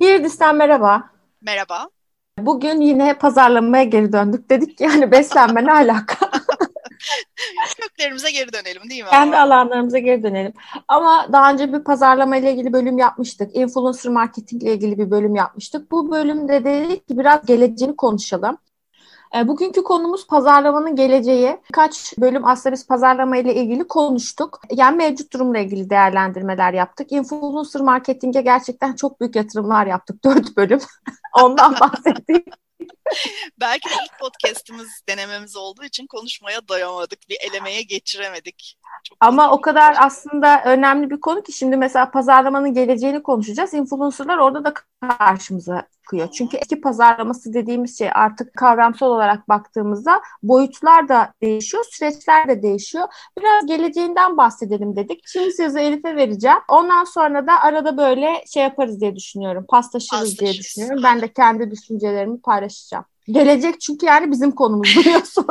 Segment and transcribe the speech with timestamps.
[0.00, 1.10] Yiğidis'ten merhaba.
[1.40, 1.88] Merhaba.
[2.38, 4.50] Bugün yine pazarlamaya geri döndük.
[4.50, 6.30] Dedik ki yani beslenme ne alaka?
[7.80, 9.10] Köklerimize geri dönelim değil mi?
[9.10, 10.52] Kendi alanlarımıza geri dönelim.
[10.88, 13.56] Ama daha önce bir pazarlama ile ilgili bölüm yapmıştık.
[13.56, 15.90] Influencer marketing ile ilgili bir bölüm yapmıştık.
[15.90, 18.58] Bu bölümde dedik ki biraz geleceğini konuşalım.
[19.36, 21.58] E, bugünkü konumuz pazarlamanın geleceği.
[21.72, 24.60] Kaç bölüm aslında biz pazarlama ile ilgili konuştuk.
[24.70, 27.12] Yani mevcut durumla ilgili değerlendirmeler yaptık.
[27.12, 30.16] Influencer marketinge gerçekten çok büyük yatırımlar yaptık.
[30.24, 30.80] Dört bölüm.
[31.42, 32.46] Ondan bahsettik.
[33.60, 37.18] Belki de ilk podcast'imiz denememiz olduğu için konuşmaya doyamadık.
[37.28, 38.78] Bir elemeye geçiremedik.
[39.08, 43.74] Çok Ama o kadar aslında önemli bir konu ki şimdi mesela pazarlamanın geleceğini konuşacağız.
[43.74, 44.74] Influencerlar orada da
[45.18, 46.28] karşımıza çıkıyor.
[46.30, 53.08] Çünkü eski pazarlaması dediğimiz şey artık kavramsal olarak baktığımızda boyutlar da değişiyor, süreçler de değişiyor.
[53.38, 55.22] Biraz geleceğinden bahsedelim dedik.
[55.26, 56.58] Şimdi sözü Elif'e vereceğim.
[56.68, 59.66] Ondan sonra da arada böyle şey yaparız diye düşünüyorum.
[59.68, 60.38] Paslaşırız, Paslaşırız.
[60.40, 61.02] diye düşünüyorum.
[61.02, 63.04] Ben de kendi düşüncelerimi paylaşacağım.
[63.26, 65.46] Gelecek çünkü yani bizim konumuz biliyorsun.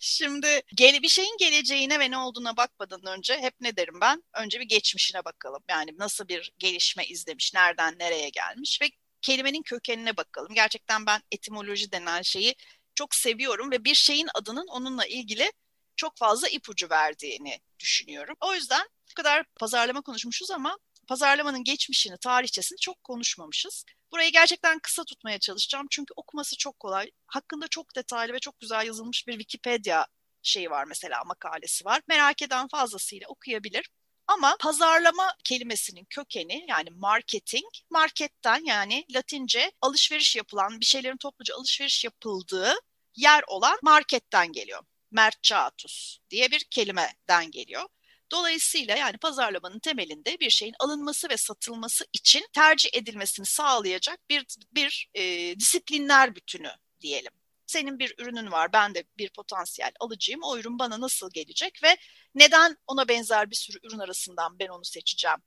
[0.00, 4.22] Şimdi gel bir şeyin geleceğine ve ne olduğuna bakmadan önce hep ne derim ben?
[4.34, 5.62] Önce bir geçmişine bakalım.
[5.70, 8.86] Yani nasıl bir gelişme izlemiş, nereden nereye gelmiş ve
[9.22, 10.54] kelimenin kökenine bakalım.
[10.54, 12.54] Gerçekten ben etimoloji denen şeyi
[12.94, 15.52] çok seviyorum ve bir şeyin adının onunla ilgili
[15.96, 18.36] çok fazla ipucu verdiğini düşünüyorum.
[18.40, 23.84] O yüzden bu kadar pazarlama konuşmuşuz ama pazarlamanın geçmişini, tarihçesini çok konuşmamışız.
[24.12, 27.10] Burayı gerçekten kısa tutmaya çalışacağım çünkü okuması çok kolay.
[27.26, 30.06] Hakkında çok detaylı ve çok güzel yazılmış bir Wikipedia
[30.42, 32.02] şeyi var mesela makalesi var.
[32.08, 33.90] Merak eden fazlasıyla okuyabilir.
[34.30, 42.04] Ama pazarlama kelimesinin kökeni yani marketing, marketten yani Latince alışveriş yapılan, bir şeylerin topluca alışveriş
[42.04, 42.74] yapıldığı
[43.16, 44.82] yer olan marketten geliyor.
[45.10, 47.84] Mercatus diye bir kelimeden geliyor.
[48.30, 55.08] Dolayısıyla yani pazarlamanın temelinde bir şeyin alınması ve satılması için tercih edilmesini sağlayacak bir bir
[55.14, 57.32] e, disiplinler bütünü diyelim.
[57.70, 60.40] Senin bir ürünün var, ben de bir potansiyel alıcıyım.
[60.42, 61.96] O ürün bana nasıl gelecek ve
[62.34, 65.38] neden ona benzer bir sürü ürün arasından ben onu seçeceğim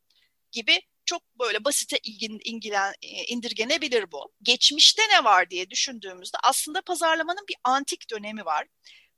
[0.51, 4.33] gibi çok böyle basite ilgin, ilgilen, e, indirgenebilir bu.
[4.41, 8.67] Geçmişte ne var diye düşündüğümüzde aslında pazarlamanın bir antik dönemi var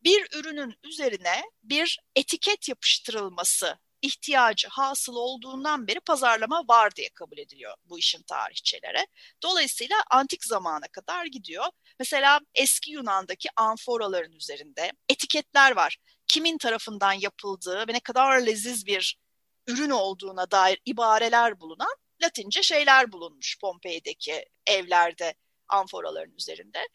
[0.06, 7.74] bir ürünün üzerine bir etiket yapıştırılması ihtiyacı hasıl olduğundan beri pazarlama var diye kabul ediliyor
[7.86, 9.08] bu işin tarihçelere.
[9.44, 11.66] Dolayısıyla antik zamana kadar gidiyor.
[12.00, 15.98] Mesela eski Yunan'daki amforaların üzerinde etiketler var.
[16.28, 19.18] Kimin tarafından yapıldığı ve ne kadar leziz bir
[19.68, 25.34] ürün olduğuna dair ibareler bulunan Latince şeyler bulunmuş Pompei'deki evlerde,
[25.70, 26.88] amforaların üzerinde.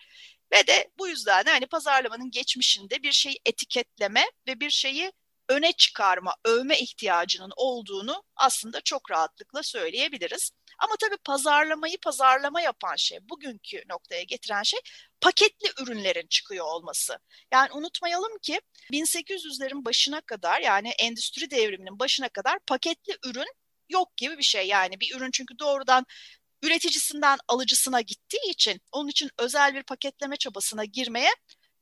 [0.53, 5.13] Ve de bu yüzden de hani pazarlamanın geçmişinde bir şeyi etiketleme ve bir şeyi
[5.51, 10.51] öne çıkarma, övme ihtiyacının olduğunu aslında çok rahatlıkla söyleyebiliriz.
[10.79, 14.81] Ama tabii pazarlamayı pazarlama yapan şey, bugünkü noktaya getiren şey
[15.21, 17.19] paketli ürünlerin çıkıyor olması.
[17.53, 18.61] Yani unutmayalım ki
[18.93, 23.55] 1800'lerin başına kadar yani endüstri devriminin başına kadar paketli ürün
[23.89, 24.67] yok gibi bir şey.
[24.67, 26.07] Yani bir ürün çünkü doğrudan
[26.63, 31.31] üreticisinden alıcısına gittiği için onun için özel bir paketleme çabasına girmeye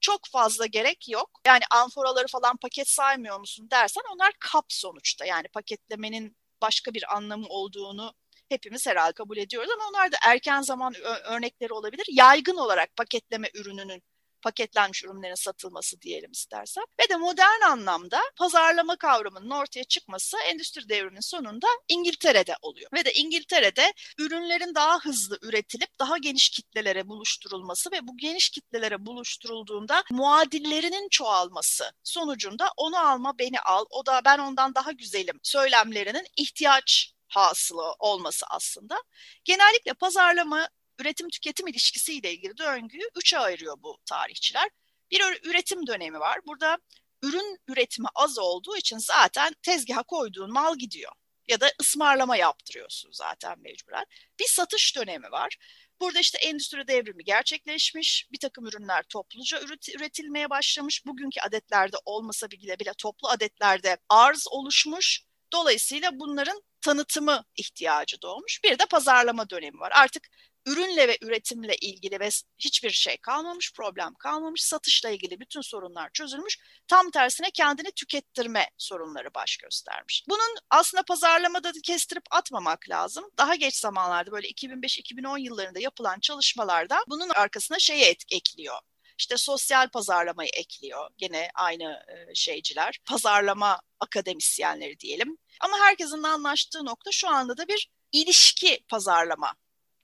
[0.00, 1.30] çok fazla gerek yok.
[1.46, 5.24] Yani amforaları falan paket saymıyor musun dersen onlar kap sonuçta.
[5.24, 8.14] Yani paketlemenin başka bir anlamı olduğunu
[8.48, 10.94] hepimiz herhalde kabul ediyoruz ama onlar da erken zaman
[11.24, 12.06] örnekleri olabilir.
[12.10, 14.02] Yaygın olarak paketleme ürününün
[14.42, 16.84] paketlenmiş ürünlerin satılması diyelim istersen.
[17.00, 22.90] Ve de modern anlamda pazarlama kavramının ortaya çıkması endüstri devriminin sonunda İngiltere'de oluyor.
[22.92, 29.06] Ve de İngiltere'de ürünlerin daha hızlı üretilip daha geniş kitlelere buluşturulması ve bu geniş kitlelere
[29.06, 36.26] buluşturulduğunda muadillerinin çoğalması sonucunda onu alma beni al o da ben ondan daha güzelim söylemlerinin
[36.36, 39.02] ihtiyaç hasılı olması aslında.
[39.44, 44.68] Genellikle pazarlama üretim tüketim ilişkisiyle ilgili döngüyü üçe ayırıyor bu tarihçiler.
[45.10, 45.20] Bir
[45.50, 46.40] üretim dönemi var.
[46.46, 46.78] Burada
[47.22, 51.12] ürün üretimi az olduğu için zaten tezgaha koyduğun mal gidiyor.
[51.48, 54.04] Ya da ısmarlama yaptırıyorsun zaten mecburen.
[54.40, 55.56] Bir satış dönemi var.
[56.00, 59.60] Burada işte endüstri devrimi gerçekleşmiş, bir takım ürünler topluca
[59.94, 61.06] üretilmeye başlamış.
[61.06, 65.22] Bugünkü adetlerde olmasa bile bile toplu adetlerde arz oluşmuş.
[65.52, 68.60] Dolayısıyla bunların tanıtımı ihtiyacı doğmuş.
[68.64, 69.92] Bir de pazarlama dönemi var.
[69.94, 70.28] Artık
[70.68, 72.28] ürünle ve üretimle ilgili ve
[72.58, 76.58] hiçbir şey kalmamış, problem kalmamış, satışla ilgili bütün sorunlar çözülmüş.
[76.88, 80.24] Tam tersine kendini tükettirme sorunları baş göstermiş.
[80.28, 83.24] Bunun aslında pazarlamada kestirip atmamak lazım.
[83.38, 88.78] Daha geç zamanlarda böyle 2005-2010 yıllarında yapılan çalışmalarda bunun arkasına şeyi et, ekliyor.
[89.18, 92.98] İşte sosyal pazarlamayı ekliyor gene aynı e, şeyciler.
[93.04, 95.38] Pazarlama akademisyenleri diyelim.
[95.60, 99.54] Ama herkesin anlaştığı nokta şu anda da bir ilişki pazarlama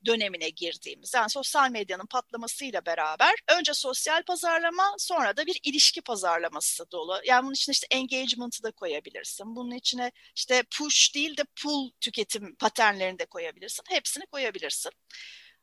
[0.07, 6.91] dönemine girdiğimiz yani sosyal medyanın patlamasıyla beraber önce sosyal pazarlama sonra da bir ilişki pazarlaması
[6.93, 7.21] dolu.
[7.25, 9.57] Yani bunun içine işte engagement'ı da koyabilirsin.
[9.57, 13.85] Bunun içine işte push değil de pull tüketim paternlerini de koyabilirsin.
[13.89, 14.93] Hepsini koyabilirsin.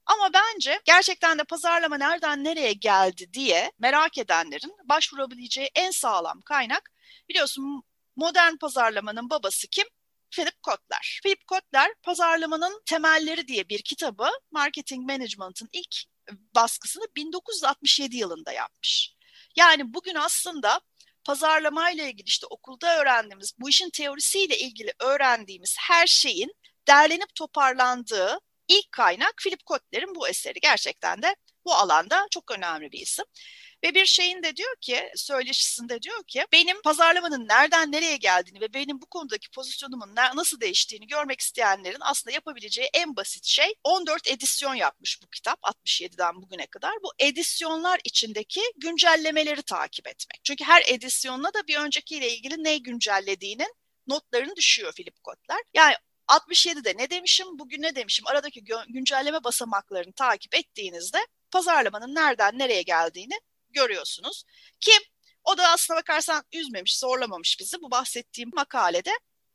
[0.06, 6.92] Ama bence gerçekten de pazarlama nereden nereye geldi diye merak edenlerin başvurabileceği en sağlam kaynak
[7.30, 7.84] biliyorsun
[8.16, 9.88] modern pazarlamanın babası kim?
[10.32, 11.20] Philip Kotler.
[11.24, 15.96] Philip Kotler Pazarlamanın Temelleri diye bir kitabı Marketing Management'ın ilk
[16.56, 19.16] baskısını 1967 yılında yapmış.
[19.56, 20.82] Yani bugün aslında
[21.26, 26.52] pazarlamayla ilgili işte okulda öğrendiğimiz, bu işin teorisiyle ilgili öğrendiğimiz her şeyin
[26.88, 30.60] derlenip toparlandığı ilk kaynak Philip Kotler'in bu eseri.
[30.60, 31.36] Gerçekten de
[31.66, 33.26] bu alanda çok önemli bir isim.
[33.84, 38.74] Ve bir şeyin de diyor ki, söyleşisinde diyor ki benim pazarlamanın nereden nereye geldiğini ve
[38.74, 44.76] benim bu konudaki pozisyonumun nasıl değiştiğini görmek isteyenlerin aslında yapabileceği en basit şey 14 edisyon
[44.76, 46.94] yapmış bu kitap 67'den bugüne kadar.
[47.04, 50.42] Bu edisyonlar içindeki güncellemeleri takip etmek.
[50.44, 53.76] Çünkü her edisyonla da bir öncekiyle ilgili ne güncellediğinin
[54.08, 55.62] notlarını düşüyor Philip Kotler.
[55.74, 55.96] Yani
[56.28, 61.18] 67'de ne demişim, bugün ne demişim aradaki güncelleme basamaklarını takip ettiğinizde
[61.52, 63.40] pazarlamanın nereden nereye geldiğini
[63.74, 64.44] görüyorsunuz.
[64.80, 64.92] Ki
[65.44, 69.12] o da aslına bakarsan üzmemiş, zorlamamış bizi bu bahsettiğim makalede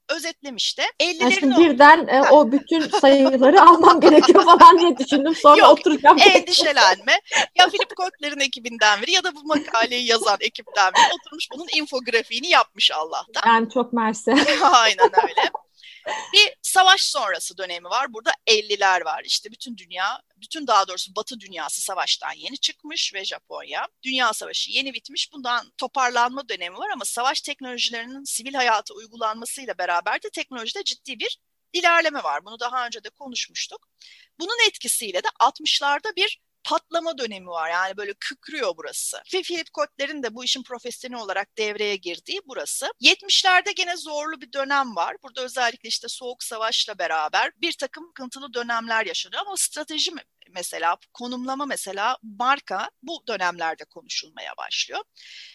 [0.09, 0.83] özetlemiş de.
[1.01, 5.35] 50'lerin yani birden e, o bütün sayıları almam gerekiyor falan diye düşündüm.
[5.35, 6.19] Sonra Yok, oturacağım.
[6.19, 7.21] endişelenme.
[7.59, 12.49] ya Philip Kotler'in ekibinden biri ya da bu makaleyi yazan ekipten biri oturmuş bunun infografiğini
[12.49, 13.51] yapmış Allah'tan.
[13.53, 14.31] Yani çok mersi.
[14.63, 15.51] Aynen öyle.
[16.33, 18.13] Bir savaş sonrası dönemi var.
[18.13, 19.23] Burada 50'ler var.
[19.25, 23.89] İşte bütün dünya, bütün daha doğrusu Batı dünyası savaştan yeni çıkmış ve Japonya.
[24.03, 25.33] Dünya Savaşı yeni bitmiş.
[25.33, 31.39] Bundan toparlanma dönemi var ama savaş teknolojilerinin sivil hayata uygulanmasıyla beraber de teknolojide ciddi bir
[31.73, 32.45] ilerleme var.
[32.45, 33.89] Bunu daha önce de konuşmuştuk.
[34.39, 37.71] Bunun etkisiyle de 60'larda bir patlama dönemi var.
[37.71, 39.23] Yani böyle kıkrıyor burası.
[39.31, 42.87] Philip Kotler'in de bu işin profesyonel olarak devreye girdiği burası.
[43.01, 45.17] 70'lerde gene zorlu bir dönem var.
[45.23, 50.11] Burada özellikle işte Soğuk Savaş'la beraber bir takım sıkıntılı dönemler yaşanıyor ama strateji
[50.51, 55.01] mesela, konumlama mesela, marka bu dönemlerde konuşulmaya başlıyor.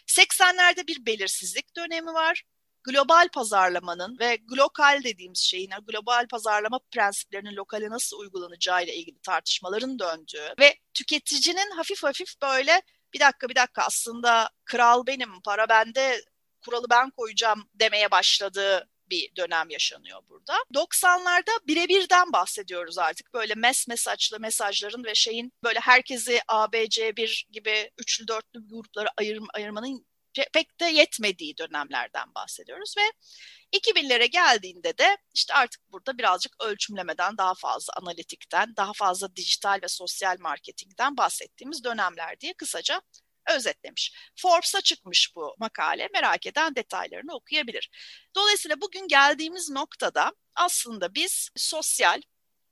[0.08, 2.44] 80'lerde bir belirsizlik dönemi var
[2.84, 10.00] global pazarlamanın ve global dediğimiz şeyin, global pazarlama prensiplerinin lokale nasıl uygulanacağı ile ilgili tartışmaların
[10.00, 12.82] döndüğü ve tüketicinin hafif hafif böyle
[13.14, 16.22] bir dakika bir dakika aslında kral benim, para bende,
[16.66, 20.54] kuralı ben koyacağım demeye başladığı bir dönem yaşanıyor burada.
[20.74, 23.34] 90'larda birebirden bahsediyoruz artık.
[23.34, 28.68] Böyle mes mesajlı mesajların ve şeyin böyle herkesi A, B, C, 1 gibi üçlü dörtlü
[28.70, 30.06] gruplara ayır, ayırmanın
[30.54, 33.12] pek de yetmediği dönemlerden bahsediyoruz ve
[33.78, 39.88] 2000'lere geldiğinde de işte artık burada birazcık ölçümlemeden daha fazla analitikten, daha fazla dijital ve
[39.88, 43.02] sosyal marketingden bahsettiğimiz dönemler diye kısaca
[43.50, 44.14] özetlemiş.
[44.36, 46.10] Forbes'a çıkmış bu makale.
[46.14, 47.90] Merak eden detaylarını okuyabilir.
[48.36, 52.22] Dolayısıyla bugün geldiğimiz noktada aslında biz sosyal,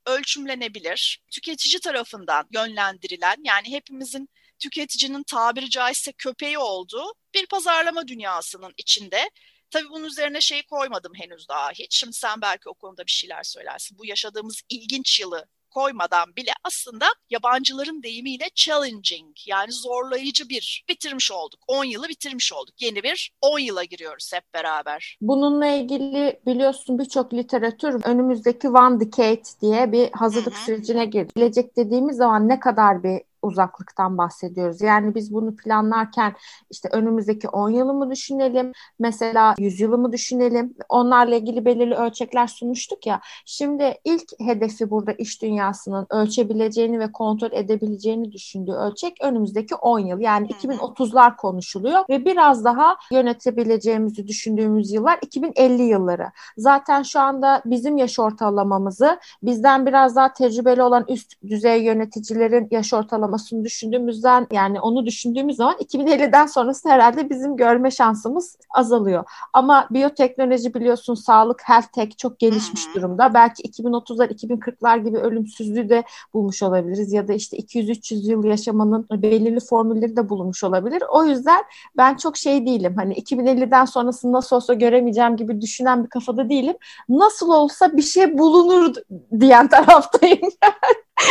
[0.06, 4.30] ölçümlenebilir, tüketici tarafından yönlendirilen yani hepimizin
[4.60, 9.30] tüketicinin tabiri caizse köpeği olduğu bir pazarlama dünyasının içinde.
[9.72, 11.96] Tabii bunun üzerine şey koymadım henüz daha hiç.
[11.98, 13.98] Şimdi sen belki o konuda bir şeyler söylersin.
[13.98, 21.60] Bu yaşadığımız ilginç yılı koymadan bile aslında yabancıların deyimiyle challenging yani zorlayıcı bir bitirmiş olduk.
[21.68, 22.82] 10 yılı bitirmiş olduk.
[22.82, 25.18] Yeni bir 10 yıla giriyoruz hep beraber.
[25.22, 30.66] Bununla ilgili biliyorsun birçok literatür önümüzdeki one decade diye bir hazırlık Hı-hı.
[30.66, 31.32] sürecine girdi.
[31.36, 34.82] Gelecek dediğimiz zaman ne kadar bir uzaklıktan bahsediyoruz.
[34.82, 36.36] Yani biz bunu planlarken
[36.72, 40.76] işte önümüzdeki 10 yılı mı düşünelim, mesela 100 yılı mı düşünelim?
[40.90, 43.22] Onlarla ilgili belirli ölçekler sunmuştuk ya.
[43.46, 50.20] Şimdi ilk hedefi burada iş dünyasının ölçebileceğini ve kontrol edebileceğini düşündüğü ölçek önümüzdeki 10 yıl.
[50.20, 56.32] Yani 2030'lar konuşuluyor ve biraz daha yönetebileceğimizi düşündüğümüz yıllar 2050 yılları.
[56.58, 62.94] Zaten şu anda bizim yaş ortalamamızı bizden biraz daha tecrübeli olan üst düzey yöneticilerin yaş
[62.94, 69.24] ortalaması ortalamasını düşündüğümüzden yani onu düşündüğümüz zaman 2050'den sonrası herhalde bizim görme şansımız azalıyor.
[69.54, 73.34] Ama biyoteknoloji biliyorsun sağlık, health tech çok gelişmiş durumda.
[73.34, 79.60] Belki 2030'lar, 2040'lar gibi ölümsüzlüğü de bulmuş olabiliriz ya da işte 200-300 yıl yaşamanın belirli
[79.60, 81.04] formülleri de bulunmuş olabilir.
[81.12, 81.64] O yüzden
[81.98, 82.94] ben çok şey değilim.
[82.96, 86.76] Hani 2050'den sonrasını nasıl olsa göremeyeceğim gibi düşünen bir kafada değilim.
[87.10, 88.96] Nasıl olsa bir şey bulunur
[89.40, 90.50] diyen taraftayım.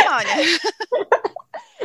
[0.05, 0.45] Yani.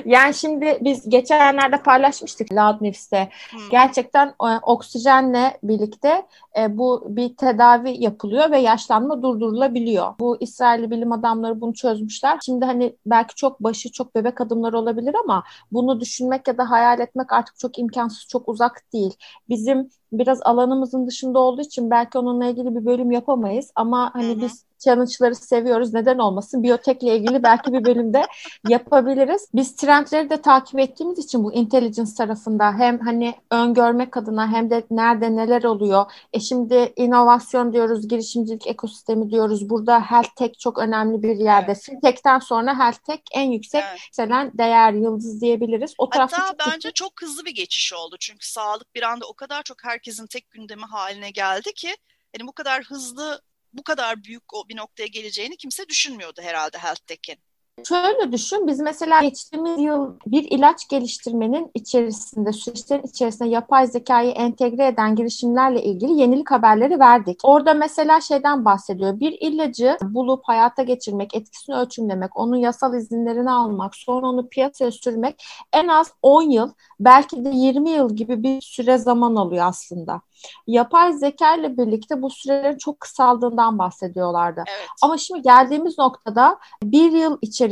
[0.05, 3.29] Yani şimdi biz geçenlerde paylaşmıştık Loud News'te.
[3.51, 3.61] Hmm.
[3.71, 6.27] Gerçekten e, oksijenle birlikte
[6.59, 10.15] e, bu bir tedavi yapılıyor ve yaşlanma durdurulabiliyor.
[10.21, 12.39] Bu İsrailli bilim adamları bunu çözmüşler.
[12.45, 17.01] Şimdi hani belki çok başı çok bebek adımları olabilir ama bunu düşünmek ya da hayal
[17.01, 19.17] etmek artık çok imkansız, çok uzak değil.
[19.49, 24.41] Bizim biraz alanımızın dışında olduğu için belki onunla ilgili bir bölüm yapamayız ama hani Hı-hı.
[24.41, 25.95] biz challenge'ları seviyoruz.
[25.95, 26.63] Neden olmasın?
[26.63, 28.23] Biyotekle ilgili belki bir bölümde
[28.69, 29.49] yapabiliriz.
[29.55, 34.85] Biz trendleri de takip ettiğimiz için bu intelligence tarafında hem hani öngörmek adına hem de
[34.91, 36.05] nerede neler oluyor.
[36.33, 39.71] E şimdi inovasyon diyoruz, girişimcilik ekosistemi diyoruz.
[39.71, 41.67] Burada health tech çok önemli bir yerde.
[41.67, 41.83] Evet.
[41.83, 44.01] Fintech'ten sonra health tech en yüksek evet.
[44.05, 45.95] yükselen değer yıldız diyebiliriz.
[45.99, 48.17] O Hatta çok bence çok hızlı bir geçiş oldu.
[48.21, 51.97] Çünkü sağlık bir anda o kadar çok herkesin tek gündemi haline geldi ki
[52.35, 53.43] yani bu kadar hızlı
[53.73, 57.39] bu kadar büyük bir noktaya geleceğini kimse düşünmüyordu herhalde HealthTech'in.
[57.83, 64.87] Şöyle düşün, biz mesela geçtiğimiz yıl bir ilaç geliştirmenin içerisinde, süreçlerin içerisinde yapay zekayı entegre
[64.87, 67.41] eden girişimlerle ilgili yenilik haberleri verdik.
[67.43, 69.21] Orada mesela şeyden bahsediyor.
[69.21, 75.45] Bir ilacı bulup hayata geçirmek, etkisini ölçümlemek, onun yasal izinlerini almak, sonra onu piyasaya sürmek
[75.73, 80.21] en az 10 yıl, belki de 20 yıl gibi bir süre zaman alıyor aslında.
[80.67, 84.65] Yapay zeka ile birlikte bu sürelerin çok kısaldığından bahsediyorlardı.
[84.67, 84.89] Evet.
[85.03, 87.64] Ama şimdi geldiğimiz noktada bir yıl içerisinde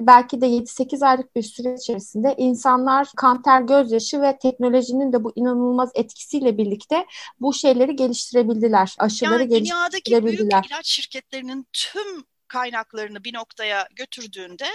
[0.00, 5.90] belki de 7-8 aylık bir süre içerisinde insanlar kanter, gözyaşı ve teknolojinin de bu inanılmaz
[5.94, 7.06] etkisiyle birlikte
[7.40, 8.94] bu şeyleri geliştirebildiler.
[8.98, 10.02] Aşıları yani geliştirebildiler.
[10.04, 14.66] dünyadaki büyük ilaç şirketlerinin tüm kaynaklarını bir noktaya götürdüğünde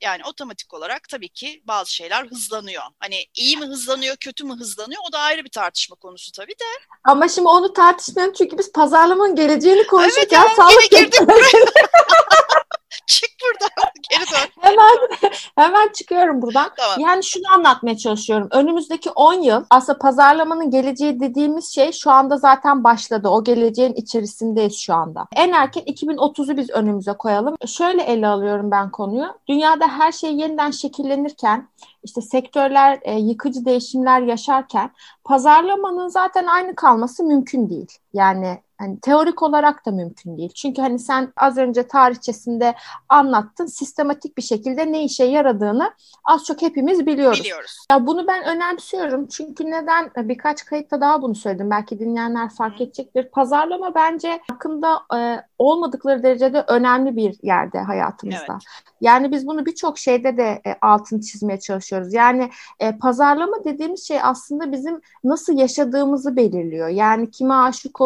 [0.00, 2.82] yani otomatik olarak tabii ki bazı şeyler hızlanıyor.
[2.98, 6.64] Hani iyi mi hızlanıyor, kötü mü hızlanıyor o da ayrı bir tartışma konusu tabii de.
[7.04, 11.20] Ama şimdi onu tartışmayalım çünkü biz pazarlamanın geleceğini konuşurken evet ya, sağlık girdik
[13.06, 13.90] Çık buradan.
[14.10, 14.50] Geri dön.
[14.60, 15.20] hemen
[15.56, 16.70] hemen çıkıyorum buradan.
[16.76, 17.00] Tamam.
[17.00, 18.48] Yani şunu anlatmaya çalışıyorum.
[18.50, 23.28] Önümüzdeki 10 yıl aslında pazarlamanın geleceği dediğimiz şey şu anda zaten başladı.
[23.28, 25.26] O geleceğin içerisindeyiz şu anda.
[25.36, 27.56] En erken 2030'u biz önümüze koyalım.
[27.66, 29.26] Şöyle ele alıyorum ben konuyu.
[29.48, 31.68] Dünyada her şey yeniden şekillenirken
[32.02, 34.90] işte sektörler e, yıkıcı değişimler yaşarken
[35.24, 37.98] pazarlamanın zaten aynı kalması mümkün değil.
[38.12, 40.52] Yani hani teorik olarak da mümkün değil.
[40.54, 42.74] Çünkü hani sen az önce tarihçesinde
[43.08, 43.66] anlattın.
[43.66, 45.92] Sistematik bir şekilde ne işe yaradığını
[46.24, 47.40] az çok hepimiz biliyoruz.
[47.40, 47.86] Biliyoruz.
[47.92, 49.26] Ya bunu ben önemsiyorum.
[49.26, 50.10] Çünkü neden?
[50.16, 51.70] Birkaç kayıtta daha bunu söyledim.
[51.70, 53.28] Belki dinleyenler fark edecektir.
[53.28, 58.52] Pazarlama bence hakkında e, olmadıkları derecede önemli bir yerde hayatımızda.
[58.52, 58.90] Evet.
[59.00, 62.14] Yani biz bunu birçok şeyde de e, altını çizmeye çalışıyoruz.
[62.14, 66.88] Yani e, pazarlama dediğimiz şey aslında bizim nasıl yaşadığımızı belirliyor.
[66.88, 68.00] Yani kime aşık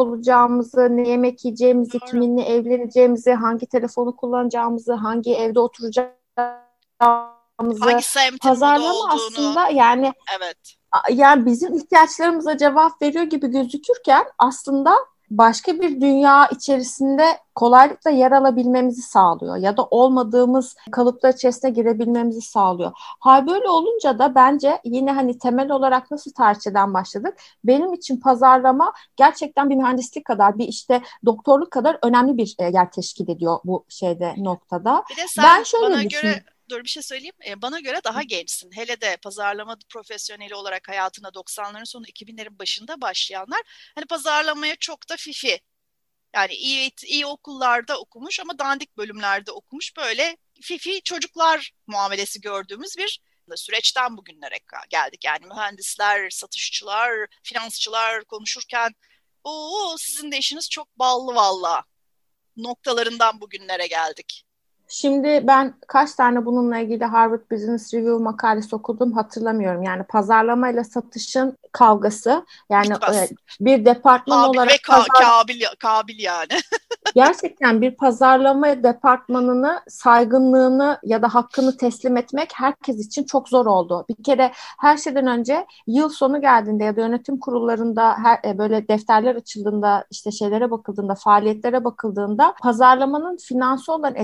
[0.65, 6.15] olacağımızı, ne yemek yiyeceğimizi, kiminle evleneceğimizi, hangi telefonu kullanacağımızı, hangi evde oturacağımızı
[7.59, 10.75] hangi pazarlama aslında yani evet.
[11.11, 14.95] yani bizim ihtiyaçlarımıza cevap veriyor gibi gözükürken aslında
[15.31, 22.93] başka bir dünya içerisinde kolaylıkla yer alabilmemizi sağlıyor ya da olmadığımız kalıplar içerisine girebilmemizi sağlıyor.
[22.97, 27.35] Hal böyle olunca da bence yine hani temel olarak nasıl tarihçeden başladık?
[27.65, 32.91] Benim için pazarlama gerçekten bir mühendislik kadar bir işte doktorluk kadar önemli bir e, yer
[32.91, 35.05] teşkil ediyor bu şeyde noktada.
[35.11, 37.35] Bir de sen ben şöyle bana göre dur bir şey söyleyeyim.
[37.47, 38.71] E, bana göre daha gençsin.
[38.75, 43.61] Hele de pazarlama profesyoneli olarak hayatına 90'ların sonu 2000'lerin başında başlayanlar
[43.95, 45.61] hani pazarlamaya çok da fifi.
[46.35, 53.21] Yani iyi, iyi okullarda okumuş ama dandik bölümlerde okumuş böyle fifi çocuklar muamelesi gördüğümüz bir
[53.57, 54.59] süreçten bugünlere
[54.91, 55.25] geldik.
[55.25, 57.11] Yani mühendisler, satışçılar,
[57.43, 58.95] finansçılar konuşurken
[59.45, 61.85] o sizin de işiniz çok ballı valla
[62.57, 64.45] noktalarından bugünlere geldik.
[64.89, 69.83] Şimdi ben kaç tane bununla ilgili Harvard Business Review makalesi okudum hatırlamıyorum.
[69.83, 72.47] Yani pazarlama ile satışın kavgası.
[72.71, 73.29] Yani e,
[73.61, 75.41] bir departman kabil olarak ve ka- pazar...
[75.41, 76.53] kabil kabil yani.
[77.15, 84.05] gerçekten bir pazarlama departmanını saygınlığını ya da hakkını teslim etmek herkes için çok zor oldu.
[84.09, 88.89] Bir kere her şeyden önce yıl sonu geldiğinde ya da yönetim kurullarında her, e, böyle
[88.89, 94.15] defterler açıldığında işte şeylere bakıldığında faaliyetlere bakıldığında pazarlamanın finansı olan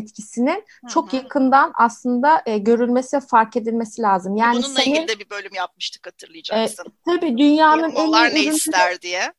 [0.58, 4.36] etkisinin çok yakından aslında e, görülmesi fark edilmesi lazım.
[4.36, 6.84] Yani Bununla senin, ilgili de bir bölüm yapmıştık hatırlayacaksın.
[6.84, 9.32] E, tabii dünyanın en iyi ne ister diye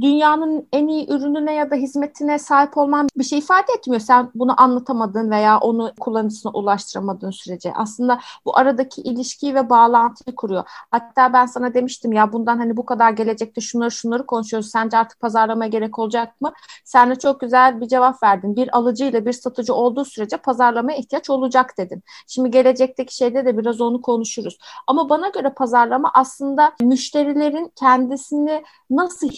[0.00, 4.00] dünyanın en iyi ürününe ya da hizmetine sahip olman bir şey ifade etmiyor.
[4.00, 7.72] Sen bunu anlatamadın veya onu kullanıcısına ulaştıramadığın sürece.
[7.74, 10.64] Aslında bu aradaki ilişkiyi ve bağlantıyı kuruyor.
[10.90, 14.70] Hatta ben sana demiştim ya bundan hani bu kadar gelecekte şunları şunları konuşuyoruz.
[14.70, 16.52] Sence artık pazarlamaya gerek olacak mı?
[16.84, 18.56] Sen de çok güzel bir cevap verdin.
[18.56, 22.02] Bir alıcı ile bir satıcı olduğu sürece pazarlamaya ihtiyaç olacak dedin.
[22.26, 24.58] Şimdi gelecekteki şeyde de biraz onu konuşuruz.
[24.86, 29.28] Ama bana göre pazarlama aslında müşterilerin kendisini nasıl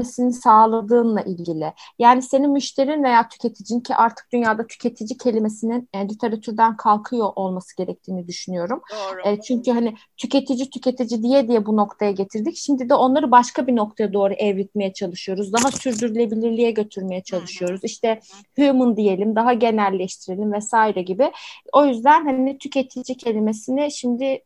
[0.00, 1.72] hissetmesini sağladığınla ilgili.
[1.98, 8.28] Yani senin müşterin veya tüketicin ki artık dünyada tüketici kelimesinin e, literatürden kalkıyor olması gerektiğini
[8.28, 8.82] düşünüyorum.
[8.92, 9.28] Doğru.
[9.28, 12.56] E, çünkü hani tüketici tüketici diye diye bu noktaya getirdik.
[12.56, 15.52] Şimdi de onları başka bir noktaya doğru evritmeye çalışıyoruz.
[15.52, 17.80] Daha sürdürülebilirliğe götürmeye çalışıyoruz.
[17.84, 18.20] İşte
[18.56, 21.32] human diyelim, daha genelleştirelim vesaire gibi.
[21.72, 24.42] O yüzden hani tüketici kelimesini şimdi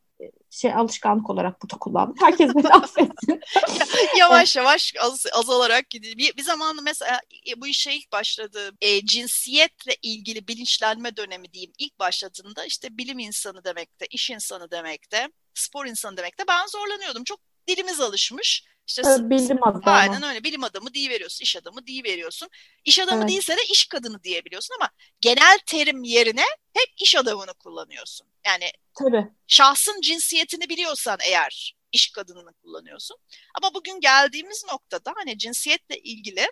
[0.57, 2.17] şey alışkanlık olarak burada kullandım.
[2.21, 3.41] Herkes beni affetsin.
[4.19, 6.17] yavaş yavaş az, azalarak gidiyor.
[6.17, 8.73] Bir, bir zaman mesela e, bu işe ilk başladı.
[8.81, 11.73] E, cinsiyetle ilgili bilinçlenme dönemi diyeyim.
[11.79, 17.25] ilk başladığında işte bilim insanı demekte, iş insanı demekte, spor insanı demekte ben zorlanıyordum.
[17.25, 18.65] Çok dilimiz alışmış.
[18.87, 19.83] İşte bilim adamı.
[19.85, 20.45] Aynen öyle.
[20.45, 22.49] Bilim adamı diye veriyorsun, iş adamı diye veriyorsun.
[22.85, 23.29] İş adamı evet.
[23.29, 24.91] değilse de iş kadını diyebiliyorsun ama
[25.21, 28.27] genel terim yerine hep iş adamını kullanıyorsun.
[28.47, 29.29] Yani Tabii.
[29.47, 33.17] şahsın cinsiyetini biliyorsan eğer iş kadınını kullanıyorsun.
[33.55, 36.47] Ama bugün geldiğimiz noktada hani cinsiyetle ilgili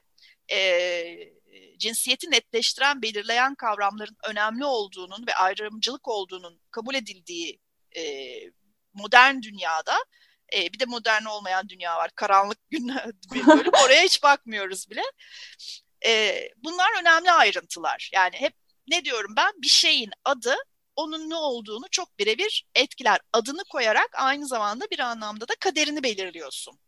[0.52, 1.14] e,
[1.78, 7.60] cinsiyeti netleştiren, belirleyen kavramların önemli olduğunun ve ayrımcılık olduğunun kabul edildiği
[7.96, 8.02] e,
[8.94, 9.96] modern dünyada
[10.56, 12.10] e, bir de modern olmayan dünya var.
[12.14, 12.88] Karanlık gün
[13.34, 13.72] bölüm.
[13.84, 15.02] Oraya hiç bakmıyoruz bile.
[16.06, 18.10] E, bunlar önemli ayrıntılar.
[18.14, 18.54] Yani hep
[18.88, 19.52] ne diyorum ben?
[19.62, 20.56] Bir şeyin adı
[20.96, 23.20] onun ne olduğunu çok birebir etkiler.
[23.32, 26.78] Adını koyarak aynı zamanda bir anlamda da kaderini belirliyorsun.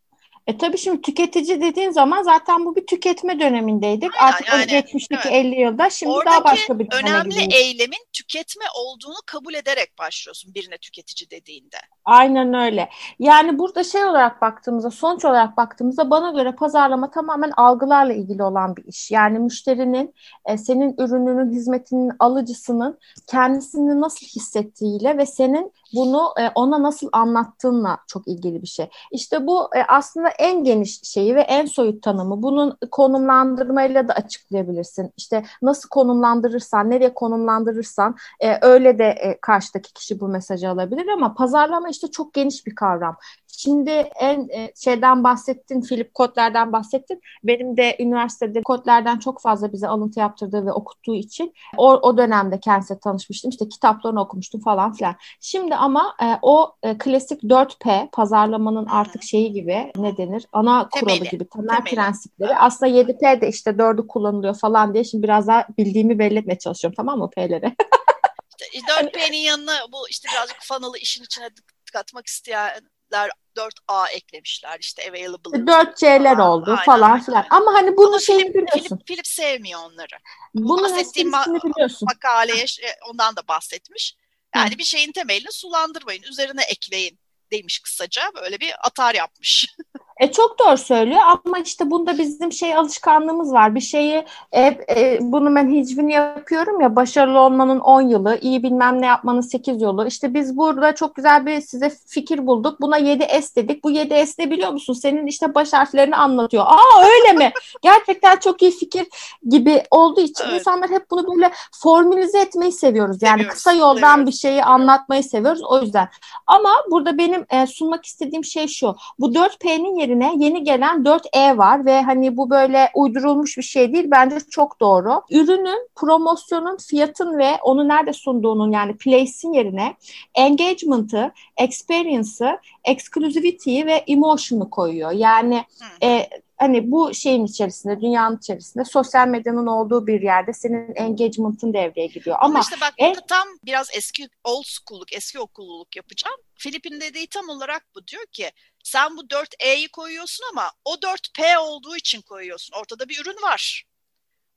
[0.47, 4.11] E tabii şimdi tüketici dediğin zaman zaten bu bir tüketme dönemindeydik.
[4.19, 5.47] Aynen, Artık yani, geçmişteki evet.
[5.47, 7.55] 50 yılda şimdi Oradaki daha başka bir döneme önemli gidiyoruz.
[7.55, 11.77] eylemin tüketme olduğunu kabul ederek başlıyorsun birine tüketici dediğinde.
[12.05, 12.89] Aynen öyle.
[13.19, 18.77] Yani burada şey olarak baktığımızda, sonuç olarak baktığımızda bana göre pazarlama tamamen algılarla ilgili olan
[18.77, 19.11] bir iş.
[19.11, 26.83] Yani müşterinin e, senin ürününün, hizmetinin alıcısının kendisini nasıl hissettiğiyle ve senin bunu e, ona
[26.83, 28.89] nasıl anlattığınla çok ilgili bir şey.
[29.13, 32.43] İşte bu e, aslında en geniş şeyi ve en soyut tanımı.
[32.43, 35.13] Bunun konumlandırmayla da açıklayabilirsin.
[35.17, 41.35] İşte nasıl konumlandırırsan, nereye konumlandırırsan e, öyle de e, karşıdaki kişi bu mesajı alabilir ama
[41.35, 43.17] pazarlama işte çok geniş bir kavram.
[43.59, 47.21] Şimdi en e, şeyden bahsettin, Philip Kotler'den bahsettin.
[47.45, 52.61] Benim de üniversitede Kotler'den çok fazla bize alıntı yaptırdığı ve okuttuğu için o, o dönemde
[52.61, 53.51] kendisiyle tanışmıştım.
[53.51, 55.15] İşte kitaplarını okumuştum falan filan.
[55.41, 60.26] Şimdi ama e, o e, klasik 4P pazarlamanın artık şeyi gibi ne denir?
[60.53, 61.31] Ana kuralı Temeli.
[61.31, 61.95] gibi temel Temeli.
[61.95, 62.57] prensipleri.
[62.57, 66.95] Aslında 7P de işte 4'ü kullanılıyor falan diye şimdi biraz daha bildiğimi belli etmeye çalışıyorum
[66.97, 67.77] tamam mı P'leri?
[68.73, 71.51] işte 4P'nin yanına bu işte birazcık funnel'ı işin içine
[71.93, 75.73] katmak isteyenler 4A eklemişler işte available.
[75.73, 77.47] 4C'ler oldu aynen, falan filan.
[77.51, 78.97] Ama hani bunu şeyini Philip, biliyorsun.
[78.97, 80.17] Philip, Philip sevmiyor onları.
[80.55, 82.09] Bunun bahsettiğim ma- biliyorsun.
[82.15, 82.65] makaleye
[83.11, 84.17] ondan da bahsetmiş.
[84.57, 84.79] Yani Hı.
[84.79, 87.19] bir şeyin temelini sulandırmayın, üzerine ekleyin
[87.53, 88.23] demiş kısaca.
[88.35, 89.67] Böyle bir atar yapmış.
[90.21, 93.75] E çok doğru söylüyor ama işte bunda bizim şey alışkanlığımız var.
[93.75, 94.63] Bir şeyi e,
[94.97, 99.83] e, bunu ben hicvini yapıyorum ya başarılı olmanın 10 yılı, iyi bilmem ne yapmanın 8
[99.83, 100.07] yolu.
[100.07, 102.81] İşte biz burada çok güzel bir size fikir bulduk.
[102.81, 103.85] Buna 7S dedik.
[103.85, 104.93] Bu 7S ne biliyor musun?
[104.93, 106.65] Senin işte baş harflerini anlatıyor.
[106.67, 107.53] Aa öyle mi?
[107.83, 109.07] Gerçekten çok iyi fikir
[109.49, 110.61] gibi olduğu için evet.
[110.61, 113.23] insanlar hep bunu böyle formülize etmeyi seviyoruz.
[113.23, 114.27] Yani seviyoruz, kısa yoldan seviyoruz.
[114.27, 115.63] bir şeyi anlatmayı seviyoruz.
[115.65, 116.09] O yüzden.
[116.47, 118.97] Ama burada benim e, sunmak istediğim şey şu.
[119.19, 124.11] Bu 4P'nin yerine yeni gelen 4E var ve hani bu böyle uydurulmuş bir şey değil.
[124.11, 125.23] Bence çok doğru.
[125.31, 129.95] Ürünün, promosyonun, fiyatın ve onu nerede sunduğunun yani place'in yerine
[130.35, 135.11] engagement'ı, experience'ı, exclusivity'yi ve emotion'u koyuyor.
[135.11, 135.65] Yani
[136.03, 142.07] e, hani bu şeyin içerisinde, dünyanın içerisinde sosyal medyanın olduğu bir yerde senin engagement'ın devreye
[142.07, 142.37] giriyor.
[142.41, 143.15] Ama, Ama işte bak en...
[143.29, 146.37] tam biraz eski old school'luk, eski okulluluk yapacağım.
[146.55, 148.51] Filip'in dediği tam olarak bu diyor ki
[148.85, 152.77] sen bu 4E'yi koyuyorsun ama o 4P olduğu için koyuyorsun.
[152.79, 153.85] Ortada bir ürün var.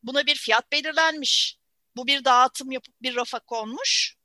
[0.04, 1.60] Buna bir fiyat belirlenmiş.
[1.96, 4.19] Bu bir dağıtım yapıp bir rafa konmuş.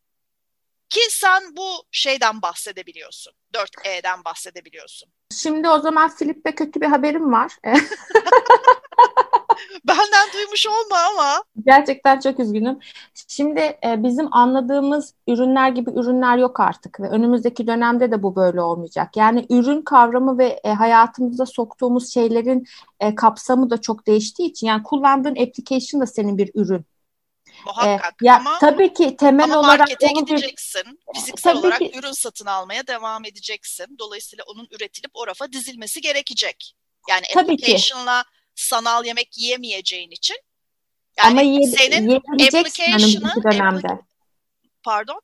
[0.88, 3.32] Ki sen bu şeyden bahsedebiliyorsun.
[3.54, 5.08] 4E'den bahsedebiliyorsun.
[5.32, 7.52] Şimdi o zaman Filip'e kötü bir haberim var.
[9.88, 11.42] Benden duymuş olma ama.
[11.66, 12.78] Gerçekten çok üzgünüm.
[13.28, 18.60] Şimdi e, bizim anladığımız ürünler gibi ürünler yok artık ve önümüzdeki dönemde de bu böyle
[18.60, 19.16] olmayacak.
[19.16, 22.64] Yani ürün kavramı ve e, hayatımıza soktuğumuz şeylerin
[23.00, 26.84] e, kapsamı da çok değiştiği için yani kullandığın application da senin bir ürün.
[27.64, 31.00] Muhakkak e, ya, ama tabii ki temel ama olarak markete onu bir gideceksin.
[31.14, 31.92] Fiziksel Tabii olarak ki.
[31.98, 33.86] ürün satın almaya devam edeceksin.
[33.98, 36.74] Dolayısıyla onun üretilip o rafa dizilmesi gerekecek.
[37.08, 37.64] Yani Tabii ki.
[37.64, 38.24] application'la
[38.54, 40.36] sanal yemek yiyemeyeceğin için
[41.18, 44.00] yani ama yiye, senin yiyebileceksin önümüzdeki application'ı dönemde.
[44.82, 45.20] pardon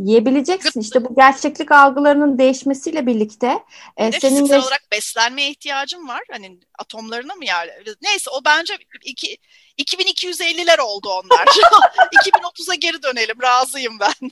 [0.00, 0.80] Yiyebileceksin.
[0.80, 3.58] İşte bu gerçeklik algılarının değişmesiyle birlikte
[3.96, 6.22] e, de senin yaş- olarak beslenmeye ihtiyacım var.
[6.30, 7.68] Hani atomlarına mı yer?
[8.02, 9.38] Neyse o bence iki,
[9.78, 11.46] 2250'ler oldu onlar.
[12.26, 13.42] 2030'a geri dönelim.
[13.42, 14.30] Razıyım ben.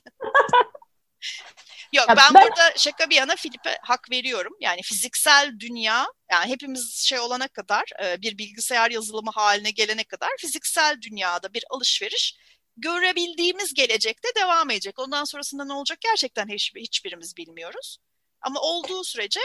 [1.92, 4.52] Yok Ya ben, ben- burada şaka bir yana Filip'e hak veriyorum.
[4.60, 10.30] Yani fiziksel dünya yani hepimiz şey olana kadar e, bir bilgisayar yazılımı haline gelene kadar
[10.38, 12.36] fiziksel dünyada bir alışveriş
[12.80, 14.98] görebildiğimiz gelecekte devam edecek.
[14.98, 17.98] Ondan sonrasında ne olacak gerçekten hiç, hiçbirimiz bilmiyoruz.
[18.40, 19.40] Ama olduğu sürece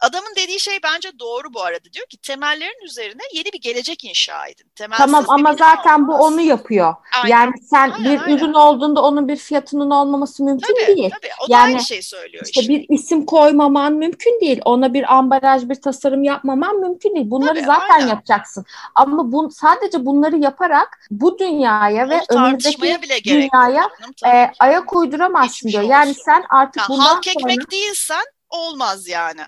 [0.00, 1.92] adamın dediği şey bence doğru bu arada.
[1.92, 4.70] Diyor ki temellerin üzerine yeni bir gelecek inşa edin.
[4.74, 6.32] Temelsiz Tamam ama zaten bu olmaz.
[6.32, 6.94] onu yapıyor.
[7.22, 7.36] Aynen.
[7.36, 8.36] Yani sen Aynen, bir aynen.
[8.36, 11.10] ürün olduğunda onun bir fiyatının olmaması mümkün Tabii, değil.
[11.10, 11.30] tabii.
[11.44, 12.72] O da Yani aynı şey söylüyor İşte işte.
[12.74, 14.60] bir isim koymaman mümkün değil.
[14.64, 17.30] Ona bir ambalaj, bir tasarım yapmaman mümkün değil.
[17.30, 18.06] Bunları Tabii, zaten aynen.
[18.08, 18.64] yapacaksın.
[18.94, 23.88] Ama bu, sadece bunları yaparak bu dünyaya ve Onu önümüzdeki tartışmaya bile dünyaya
[24.26, 25.84] e, ayak uyduramazsın Geçmiş diyor.
[25.84, 26.22] Yani olsun.
[26.24, 29.40] sen artık Ya bundan halk sonra ekmek değilsen olmaz yani.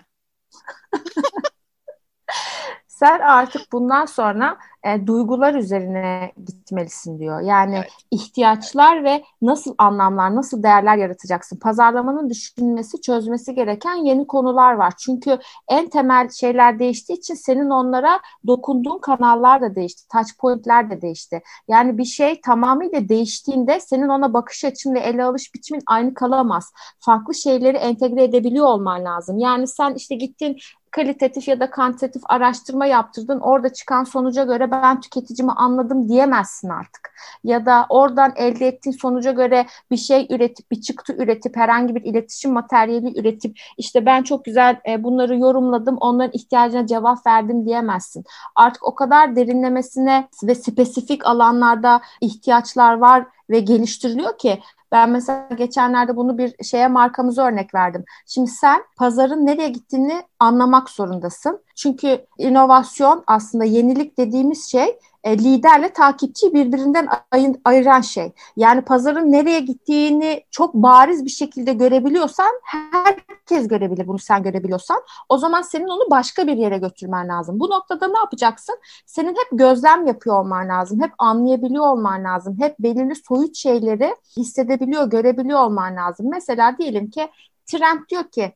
[2.87, 7.41] Sen artık bundan sonra e, duygular üzerine gitmelisin diyor.
[7.41, 7.91] Yani Evet.
[8.11, 11.59] ihtiyaçlar ve nasıl anlamlar, nasıl değerler yaratacaksın.
[11.59, 14.93] Pazarlamanın düşünmesi, çözmesi gereken yeni konular var.
[14.97, 15.39] Çünkü
[15.69, 20.07] en temel şeyler değiştiği için senin onlara dokunduğun kanallar da değişti.
[20.11, 21.41] Touch point'ler de değişti.
[21.67, 26.73] Yani bir şey tamamıyla değiştiğinde senin ona bakış açın ve ele alış biçimin aynı kalamaz.
[26.99, 29.37] Farklı şeyleri entegre edebiliyor olman lazım.
[29.39, 30.57] Yani sen işte gittin
[30.91, 33.39] kalitatif ya da kantitatif araştırma yaptırdın.
[33.39, 37.11] Orada çıkan sonuca göre ben tüketicimi anladım diyemezsin artık.
[37.43, 42.01] Ya da oradan elde ettiğin sonuca göre bir şey üretip, bir çıktı üretip, herhangi bir
[42.01, 48.23] iletişim materyali üretip, işte ben çok güzel e, bunları yorumladım, onların ihtiyacına cevap verdim diyemezsin.
[48.55, 54.59] Artık o kadar derinlemesine ve spesifik alanlarda ihtiyaçlar var ve geliştiriliyor ki
[54.91, 58.03] ben mesela geçenlerde bunu bir şeye markamıza örnek verdim.
[58.27, 61.63] Şimdi sen pazarın nereye gittiğini anlamak zorundasın.
[61.75, 68.31] Çünkü inovasyon aslında yenilik dediğimiz şey e, liderle takipçiyi birbirinden ayın, ayıran şey.
[68.57, 75.03] Yani pazarın nereye gittiğini çok bariz bir şekilde görebiliyorsan herkes görebilir bunu sen görebiliyorsan.
[75.29, 77.59] O zaman senin onu başka bir yere götürmen lazım.
[77.59, 78.75] Bu noktada ne yapacaksın?
[79.05, 81.01] Senin hep gözlem yapıyor olman lazım.
[81.01, 82.57] Hep anlayabiliyor olman lazım.
[82.59, 86.29] Hep belirli soyut şeyleri hissedebiliyor, görebiliyor olman lazım.
[86.29, 87.29] Mesela diyelim ki
[87.65, 88.53] trend diyor ki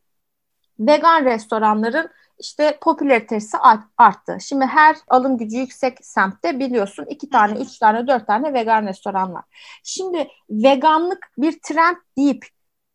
[0.79, 3.57] vegan restoranların işte popülaritesi
[3.97, 4.37] arttı.
[4.41, 9.33] Şimdi her alım gücü yüksek semtte biliyorsun iki tane, üç tane, dört tane vegan restoran
[9.33, 9.43] var.
[9.83, 12.45] Şimdi veganlık bir trend deyip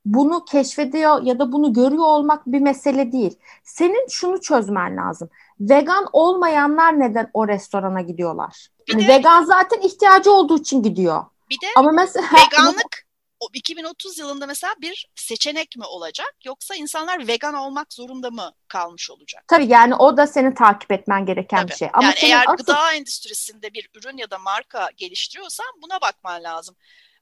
[0.04, 3.38] bunu keşfediyor ya da bunu görüyor olmak bir mesele değil.
[3.64, 5.28] Senin şunu çözmen lazım.
[5.60, 8.68] Vegan olmayanlar neden o restorana gidiyorlar?
[8.88, 11.24] Yani de, vegan zaten ihtiyacı olduğu için gidiyor.
[11.50, 13.09] Bir de Ama mesela veganlık
[13.52, 19.44] 2030 yılında mesela bir seçenek mi olacak yoksa insanlar vegan olmak zorunda mı kalmış olacak?
[19.48, 21.70] Tabii yani o da seni takip etmen gereken Tabii.
[21.70, 21.88] bir şey.
[21.92, 22.56] Ama yani eğer asıl...
[22.56, 26.76] gıda endüstrisinde bir ürün ya da marka geliştiriyorsan buna bakman lazım.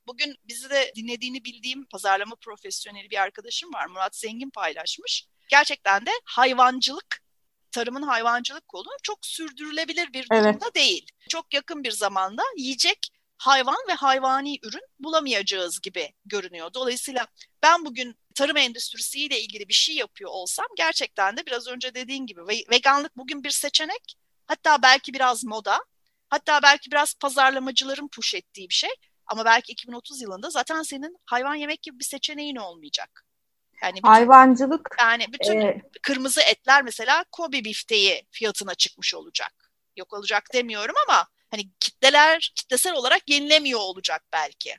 [0.07, 3.87] Bugün bizi de dinlediğini bildiğim pazarlama profesyoneli bir arkadaşım var.
[3.87, 5.27] Murat Zengin paylaşmış.
[5.49, 7.23] Gerçekten de hayvancılık,
[7.71, 10.75] tarımın hayvancılık kolu çok sürdürülebilir bir durumda evet.
[10.75, 11.07] değil.
[11.29, 12.99] Çok yakın bir zamanda yiyecek
[13.39, 16.71] hayvan ve hayvani ürün bulamayacağız gibi görünüyor.
[16.75, 17.27] Dolayısıyla
[17.63, 22.41] ben bugün tarım endüstrisiyle ilgili bir şey yapıyor olsam gerçekten de biraz önce dediğin gibi
[22.71, 24.19] veganlık bugün bir seçenek.
[24.47, 25.85] Hatta belki biraz moda.
[26.29, 28.91] Hatta belki biraz pazarlamacıların push ettiği bir şey.
[29.27, 33.25] Ama belki 2030 yılında zaten senin hayvan yemek gibi bir seçeneğin olmayacak.
[33.83, 35.83] Yani bütün, hayvancılık yani bütün e...
[36.03, 39.71] kırmızı etler mesela Kobe bifteği fiyatına çıkmış olacak.
[39.97, 44.77] Yok olacak demiyorum ama hani kitleler kitlesel olarak yenilemiyor olacak belki.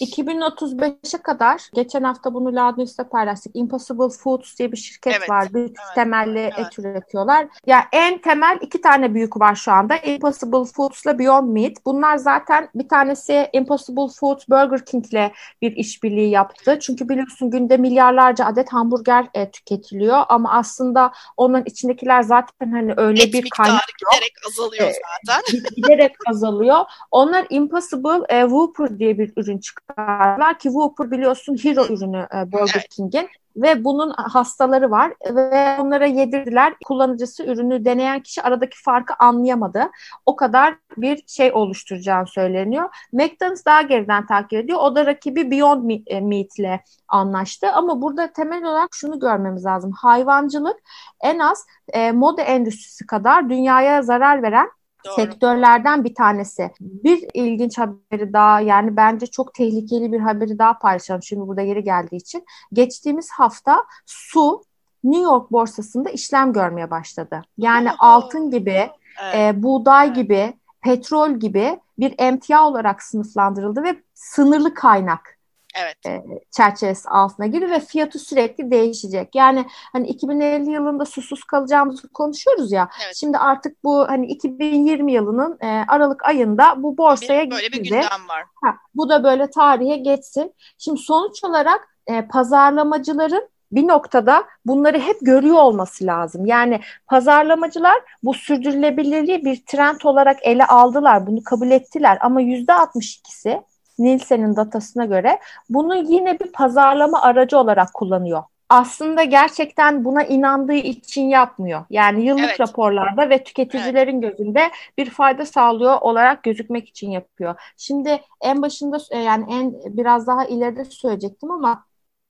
[0.00, 3.56] 2035'e kadar geçen hafta bunu Loudnews'ta paylaştık.
[3.56, 5.54] Impossible Foods diye bir şirket Evet, var.
[5.54, 6.58] Bir evet, temelli evet.
[6.58, 7.46] et üretiyorlar.
[7.66, 9.96] Ya en temel iki tane büyük var şu anda.
[9.96, 11.72] Impossible Foods'la Beyond Meat.
[11.86, 15.32] Bunlar zaten bir tanesi Impossible Foods Burger King'le
[15.62, 16.78] bir işbirliği yaptı.
[16.80, 23.22] Çünkü biliyorsun günde milyarlarca adet hamburger e, tüketiliyor ama aslında onun içindekiler zaten hani öyle
[23.22, 24.96] Et bir kaynak giderek azalıyor Evet.
[25.26, 25.60] zaten.
[25.76, 26.84] giderek azalıyor.
[27.10, 29.58] Onlar Impossible e, Whopper diye bir ürün
[29.90, 32.86] çıkardılar ki Whopper biliyorsun hero ürünü e, Burger.
[32.90, 36.74] King'in ve bunun hastaları var ve onlara yedirdiler.
[36.84, 39.90] Kullanıcısı ürünü deneyen kişi aradaki farkı anlayamadı.
[40.26, 42.88] O kadar bir şey oluşturacağını söyleniyor.
[43.12, 44.78] McDonald's daha geriden takip ediyor.
[44.82, 47.72] O da rakibi Beyond e, Meat'le anlaştı.
[47.72, 49.92] Ama burada temel olarak şunu görmemiz lazım.
[49.92, 50.76] Hayvancılık
[51.20, 54.70] en az e, moda endüstrisi kadar dünyaya zarar veren
[55.06, 55.14] Doğru.
[55.14, 56.70] sektörlerden bir tanesi.
[56.80, 61.84] Bir ilginç haberi daha yani bence çok tehlikeli bir haberi daha paylaşalım şimdi burada yeri
[61.84, 62.44] geldiği için.
[62.72, 64.62] Geçtiğimiz hafta su
[65.04, 67.42] New York borsasında işlem görmeye başladı.
[67.58, 67.96] Yani Oho.
[67.98, 68.90] altın gibi,
[69.22, 69.34] Evet.
[69.34, 70.16] e, buğday Evet.
[70.16, 75.35] gibi, petrol gibi bir emtia olarak sınıflandırıldı ve sınırlı kaynak
[75.76, 76.22] evet.
[76.50, 79.34] çerçevesi altına giriyor ve fiyatı sürekli değişecek.
[79.34, 82.88] Yani hani 2050 yılında susuz kalacağımızı konuşuyoruz ya.
[83.04, 83.16] Evet.
[83.16, 87.88] Şimdi artık bu hani 2020 yılının e, Aralık ayında bu borsaya Bir, böyle bir girdi.
[87.88, 88.44] gündem var.
[88.64, 90.54] Ha, bu da böyle tarihe geçsin.
[90.78, 96.46] Şimdi sonuç olarak e, pazarlamacıların bir noktada bunları hep görüyor olması lazım.
[96.46, 101.26] Yani pazarlamacılar bu sürdürülebilirliği bir trend olarak ele aldılar.
[101.26, 103.62] Bunu kabul ettiler ama %62'si
[103.98, 108.42] Nielsen'in datasına göre bunu yine bir pazarlama aracı olarak kullanıyor.
[108.68, 111.84] Aslında gerçekten buna inandığı için yapmıyor.
[111.90, 112.60] Yani yıllık Evet.
[112.60, 117.54] raporlarda ve tüketicilerin gözünde bir fayda sağlıyor olarak gözükmek için yapıyor.
[117.76, 121.84] Şimdi en başında e, yani en biraz daha ileride söyleyecektim ama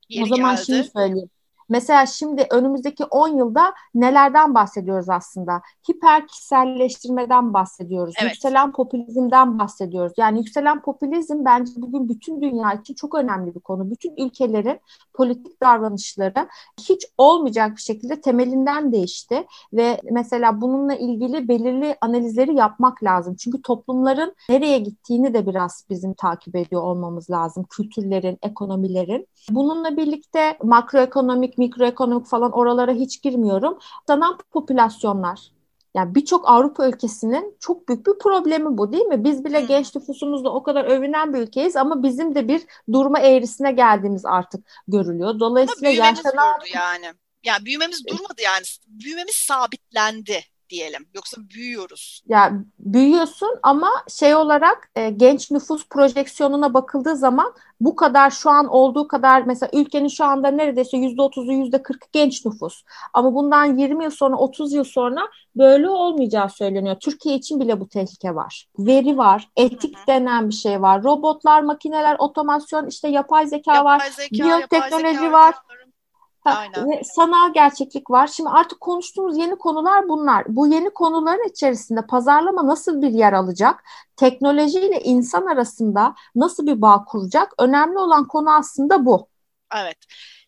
[0.08, 0.66] Yeri o zaman geldi.
[0.66, 1.30] şimdi söyleyeyim.
[1.68, 5.62] Mesela şimdi önümüzdeki 10 yılda nelerden bahsediyoruz aslında?
[5.90, 8.14] Hiper kişiselleştirmeden bahsediyoruz.
[8.20, 8.32] Evet.
[8.32, 10.12] Yükselen popülizmden bahsediyoruz.
[10.16, 13.90] Yani yükselen popülizm bence bugün bütün dünya için çok önemli bir konu.
[13.90, 14.80] Bütün ülkelerin
[15.14, 16.48] politik davranışları
[16.80, 23.36] hiç olmayacak bir şekilde temelinden değişti ve mesela bununla ilgili belirli analizleri yapmak lazım.
[23.36, 27.64] Çünkü toplumların nereye gittiğini de biraz bizim takip ediyor olmamız lazım.
[27.70, 29.26] Kültürlerin, ekonomilerin.
[29.50, 33.78] Bununla birlikte makroekonomik, mikroekonomik falan oralara hiç girmiyorum.
[34.06, 35.40] Sanan popülasyonlar.
[35.94, 39.24] Yani birçok Avrupa ülkesinin çok büyük bir problemi bu değil mi?
[39.24, 43.72] Biz bile genç nüfusumuzla o kadar övünen bir ülkeyiz ama bizim de bir durma eğrisine
[43.72, 45.40] geldiğimiz artık görülüyor.
[45.40, 47.06] Dolayısıyla yaşanan yani.
[47.44, 48.64] Yani büyümemiz durmadı yani.
[48.86, 50.40] Büyümemiz sabitlendi
[50.70, 51.06] diyelim.
[51.14, 52.22] Yoksa büyüyoruz.
[52.28, 58.66] ya büyüyorsun ama şey olarak e, genç nüfus projeksiyonuna bakıldığı zaman bu kadar şu an
[58.66, 62.82] olduğu kadar mesela ülkenin şu anda neredeyse yüzde otuzu yüzde kırkı genç nüfus.
[63.12, 65.20] Ama bundan 20 yıl sonra 30 yıl sonra
[65.56, 66.96] böyle olmayacağı söyleniyor.
[67.00, 68.66] Türkiye için bile bu tehlike var.
[68.78, 70.06] Veri var, etik Hı hı.
[70.06, 71.04] denen bir şey var.
[71.04, 73.92] Robotlar, makineler, otomasyon, işte yapay zeka var.
[73.92, 75.54] Yapay zeka, biyoteknoloji yapay zeka var.
[75.54, 75.85] ürünlerin-
[76.46, 76.90] Ha, Aynen.
[76.90, 78.26] ve sanal gerçeklik var.
[78.26, 80.44] Şimdi artık konuştuğumuz yeni konular bunlar.
[80.48, 83.84] Bu yeni konuların içerisinde pazarlama nasıl bir yer alacak?
[84.16, 87.52] Teknolojiyle insan arasında nasıl bir bağ kuracak?
[87.58, 89.28] Önemli olan konu aslında bu.
[89.74, 89.98] Evet.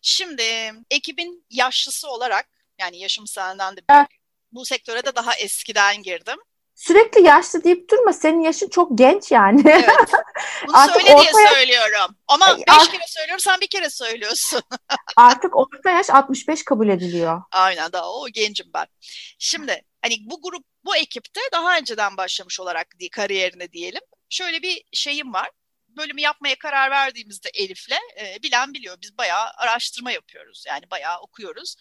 [0.01, 0.43] Şimdi
[0.91, 4.09] ekibin yaşlısı olarak yani yaşım senden de Evet.
[4.09, 4.21] büyük.
[4.51, 6.37] Bu sektöre de daha eskiden girdim.
[6.79, 8.13] Sürekli yaşlı deyip durma.
[8.13, 9.61] Senin yaşın çok genç yani.
[9.65, 9.85] Evet.
[10.67, 12.15] Bunu Artık söyle diye ortaya- söylüyorum.
[12.27, 14.61] Ama Ay, beş ar- kere söylüyorum sen bir kere söylüyorsun.
[15.15, 17.41] Artık orta yaş 65 kabul ediliyor.
[17.51, 18.85] Aynen daha o gencim ben.
[19.39, 24.01] Şimdi hani bu grup bu ekipte daha önceden başlamış olarak di- kariyerine diyelim.
[24.29, 25.49] Şöyle bir şeyim var.
[25.87, 28.97] Bölümü yapmaya karar verdiğimizde Elif'le e, bilen biliyor.
[29.01, 30.63] Biz bayağı araştırma yapıyoruz.
[30.67, 31.75] Yani bayağı okuyoruz.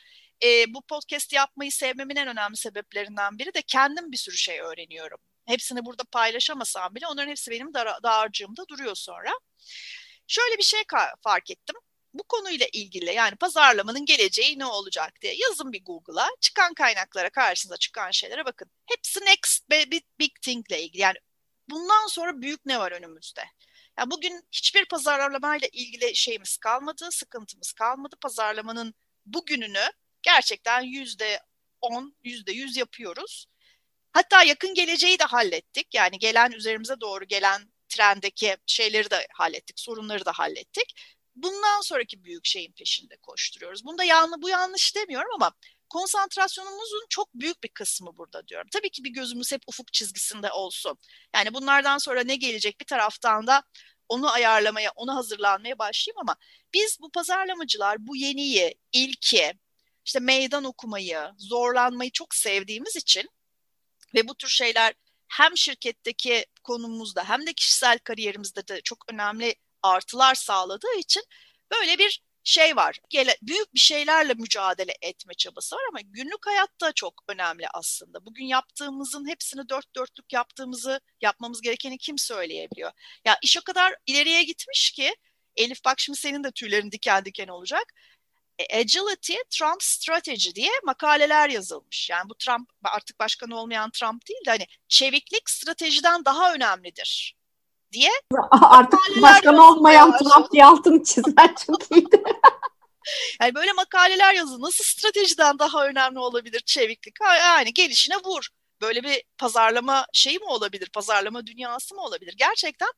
[0.44, 5.18] E, bu podcast yapmayı sevmemin en önemli sebeplerinden biri de kendim bir sürü şey öğreniyorum.
[5.46, 9.30] Hepsini burada paylaşamasam bile onların hepsi benim dar- dağarcığımda duruyor sonra.
[10.26, 10.80] Şöyle bir şey
[11.22, 11.76] fark ettim
[12.14, 17.76] bu konuyla ilgili yani pazarlamanın geleceği ne olacak diye yazın bir Google'a çıkan kaynaklara karşınıza
[17.76, 18.70] çıkan şeylere bakın.
[18.86, 21.16] Hepsi next big, big thing ile ilgili yani
[21.70, 23.44] bundan sonra büyük ne var önümüzde?
[23.98, 28.16] Yani bugün hiçbir pazarlamayla ilgili şeyimiz kalmadı, sıkıntımız kalmadı.
[28.20, 28.94] Pazarlamanın
[29.26, 29.90] bugününü
[30.22, 31.40] gerçekten yüzde
[31.80, 33.46] on, yüzde yüz yapıyoruz.
[34.12, 35.94] Hatta yakın geleceği de hallettik.
[35.94, 40.94] Yani gelen üzerimize doğru gelen trendeki şeyleri de hallettik, sorunları da hallettik
[41.42, 43.84] bundan sonraki büyük şeyin peşinde koşturuyoruz.
[43.84, 45.52] Bunda yanlış, bu yanlış demiyorum ama
[45.88, 48.68] konsantrasyonumuzun çok büyük bir kısmı burada diyorum.
[48.72, 50.98] Tabii ki bir gözümüz hep ufuk çizgisinde olsun.
[51.34, 53.62] Yani bunlardan sonra ne gelecek bir taraftan da
[54.08, 56.36] onu ayarlamaya, onu hazırlanmaya başlayayım ama
[56.74, 59.52] biz bu pazarlamacılar bu yeniyi, ilki,
[60.08, 63.30] işte meydan okumayı, zorlanmayı çok sevdiğimiz için
[64.14, 64.94] ve bu tür şeyler
[65.28, 71.22] hem şirketteki konumumuzda hem de kişisel kariyerimizde de çok önemli artılar sağladığı için
[71.72, 73.00] böyle bir şey var.
[73.10, 78.26] Gele, büyük bir şeylerle mücadele etme çabası var ama günlük hayatta çok önemli aslında.
[78.26, 82.92] Bugün yaptığımızın hepsini dört dörtlük yaptığımızı yapmamız gerekeni kim söyleyebiliyor?
[83.24, 85.14] Ya iş o kadar ileriye gitmiş ki
[85.58, 87.94] Elif bak şimdi senin de tüylerin diken diken olacak.
[88.58, 92.10] E, agility, Trump strateji diye makaleler yazılmış.
[92.10, 97.36] Yani bu Trump artık başkan olmayan Trump değil de hani çeviklik stratejiden daha önemlidir
[97.92, 98.10] diye.
[98.50, 102.22] Artık başkan olmayan Trump diye altını çizmen çok iyiydi.
[103.40, 104.62] yani böyle makaleler yazın.
[104.62, 107.14] Nasıl stratejiden daha önemli olabilir çeviklik?
[107.20, 108.48] Yani gelişine vur.
[108.80, 110.90] Böyle bir pazarlama şeyi mi olabilir?
[110.90, 112.34] Pazarlama dünyası mı olabilir?
[112.38, 112.88] Gerçekten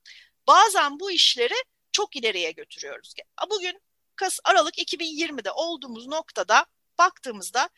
[0.46, 1.54] bazen bu işleri
[1.92, 3.14] çok ileriye götürüyoruz.
[3.50, 3.80] Bugün
[4.20, 6.66] Kas Aralık 2020'de olduğumuz noktada
[6.98, 7.68] baktığımızda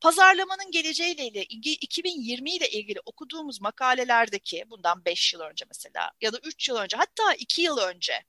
[0.00, 6.38] pazarlamanın geleceğiyle ilgili 2020 ile ilgili okuduğumuz makalelerdeki bundan 5 yıl önce mesela ya da
[6.44, 8.24] 3 yıl önce hatta 2 yıl önce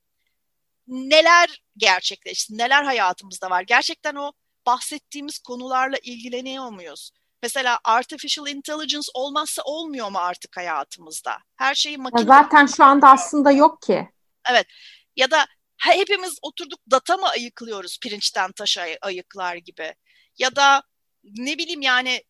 [0.88, 3.62] neler gerçekleşti, neler hayatımızda var?
[3.62, 4.32] Gerçekten o
[4.66, 7.12] bahsettiğimiz konularla ilgileniyor muyuz?
[7.44, 11.38] Mesela artificial intelligence olmazsa olmuyor mu artık hayatımızda?
[11.56, 12.28] Her şeyi makine...
[12.28, 14.10] Zaten şu anda aslında yok ki.
[14.50, 14.68] Evet.
[15.16, 15.48] Ya da
[15.80, 19.96] hepimiz oturduk data mı ayıklıyoruz pirinçten taşa ayıklar gibi?
[20.38, 20.84] Ya da
[21.24, 22.24] ne bileyim yani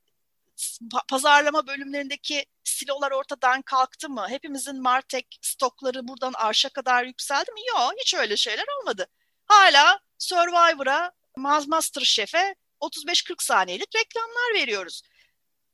[1.07, 4.25] pazarlama bölümlerindeki silolar ortadan kalktı mı?
[4.29, 7.61] Hepimizin Martek stokları buradan arşa kadar yükseldi mi?
[7.67, 9.07] Yok hiç öyle şeyler olmadı.
[9.45, 15.01] Hala Survivor'a, Master Chef'e 35-40 saniyelik reklamlar veriyoruz.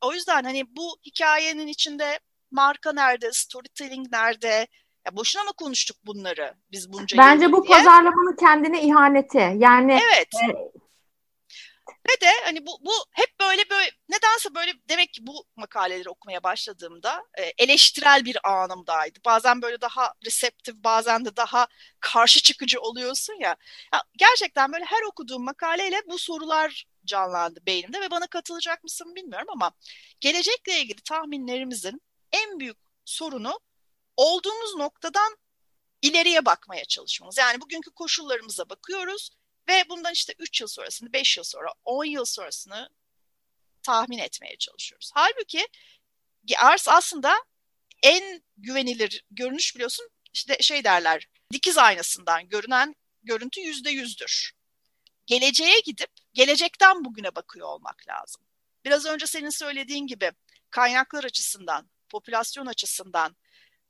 [0.00, 4.66] O yüzden hani bu hikayenin içinde marka nerede, storytelling nerede,
[5.06, 7.78] ya boşuna mı konuştuk bunları biz bunca Bence bu diye?
[7.78, 9.52] pazarlamanın kendine ihaneti.
[9.56, 10.28] Yani Evet.
[10.34, 10.76] E,
[12.08, 16.42] ve de hani bu, bu hep böyle böyle nedense böyle demek ki bu makaleleri okumaya
[16.42, 19.18] başladığımda e, eleştirel bir anımdaydı.
[19.24, 21.66] Bazen böyle daha reseptif bazen de daha
[22.00, 23.56] karşı çıkıcı oluyorsun ya.
[23.92, 24.02] ya.
[24.18, 29.72] Gerçekten böyle her okuduğum makaleyle bu sorular canlandı beynimde ve bana katılacak mısın bilmiyorum ama
[30.20, 33.60] gelecekle ilgili tahminlerimizin en büyük sorunu
[34.16, 35.36] olduğumuz noktadan
[36.02, 37.38] ileriye bakmaya çalışmamız.
[37.38, 39.30] Yani bugünkü koşullarımıza bakıyoruz
[39.68, 42.88] ve bundan işte 3 yıl sonrasını, 5 yıl sonra, 10 yıl sonrasını
[43.82, 45.10] tahmin etmeye çalışıyoruz.
[45.14, 45.66] Halbuki
[46.58, 47.44] arz aslında
[48.02, 54.52] en güvenilir görünüş biliyorsun işte şey derler dikiz aynasından görünen görüntü yüzde yüzdür.
[55.26, 58.42] Geleceğe gidip gelecekten bugüne bakıyor olmak lazım.
[58.84, 60.32] Biraz önce senin söylediğin gibi
[60.70, 63.36] kaynaklar açısından, popülasyon açısından,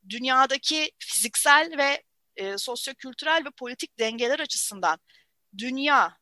[0.08, 2.02] dünyadaki fiziksel ve
[2.36, 4.98] e, sosyokültürel ve politik dengeler açısından
[5.58, 6.18] dünya,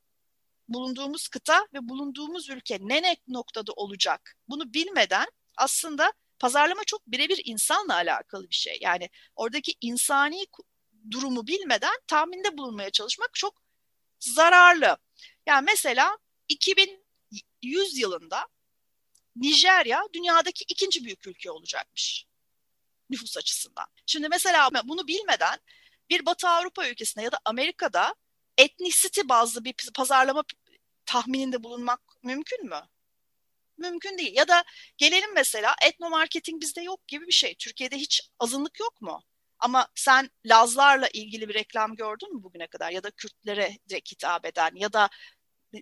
[0.69, 7.95] bulunduğumuz kıta ve bulunduğumuz ülke ne noktada olacak bunu bilmeden aslında pazarlama çok birebir insanla
[7.95, 8.79] alakalı bir şey.
[8.81, 10.47] Yani oradaki insani
[11.11, 13.63] durumu bilmeden tahminde bulunmaya çalışmak çok
[14.21, 14.97] zararlı.
[15.47, 16.19] Yani mesela
[16.49, 18.47] 2100 yılında
[19.37, 22.27] Nijerya dünyadaki ikinci büyük ülke olacakmış
[23.15, 23.87] nüfus açısından.
[24.07, 25.59] Şimdi mesela bunu bilmeden
[26.11, 28.15] bir Batı Avrupa ülkesinde ya da Amerika'da
[28.59, 30.45] etnisity bazlı bir pazarlama
[31.07, 32.81] tahmininde bulunmak mümkün mü?
[33.79, 34.37] Mümkün değil.
[34.37, 34.65] Ya da
[34.97, 37.55] gelelim mesela etnomarketing bizde yok gibi bir şey.
[37.55, 39.25] Türkiye'de hiç azınlık yok mu?
[39.59, 42.91] Ama sen Lazlarla ilgili bir reklam gördün mü bugüne kadar?
[42.91, 45.09] Ya da Kürtlere direkt hitap eden ya da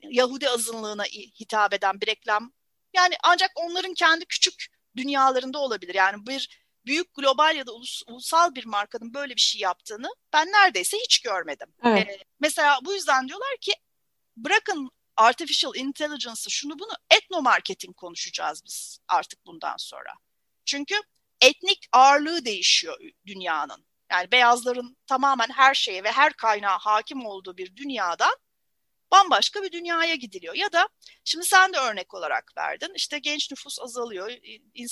[0.03, 1.05] Yahudi azınlığına
[1.41, 2.53] hitap eden bir reklam.
[2.97, 4.67] Yani ancak onların kendi küçük
[4.97, 5.95] dünyalarında olabilir.
[5.95, 10.49] Yani bir büyük global ya da ulus, ulusal bir markanın böyle bir şey yaptığını ben
[10.49, 11.75] neredeyse hiç görmedim.
[11.85, 12.09] Evet.
[12.09, 13.73] Ee, mesela bu yüzden diyorlar ki
[14.37, 20.11] bırakın artificial intelligence'ı şunu bunu etno marketing konuşacağız biz artık bundan sonra.
[20.65, 20.95] Çünkü
[21.41, 23.87] etnik ağırlığı değişiyor dünyanın.
[24.11, 28.37] Yani beyazların tamamen her şeye ve her kaynağa hakim olduğu bir dünyadan
[29.13, 30.55] bambaşka bir dünyaya gidiliyor.
[30.55, 30.89] Ya da
[31.25, 32.93] şimdi sen de örnek olarak verdin.
[32.95, 34.31] İşte genç nüfus azalıyor.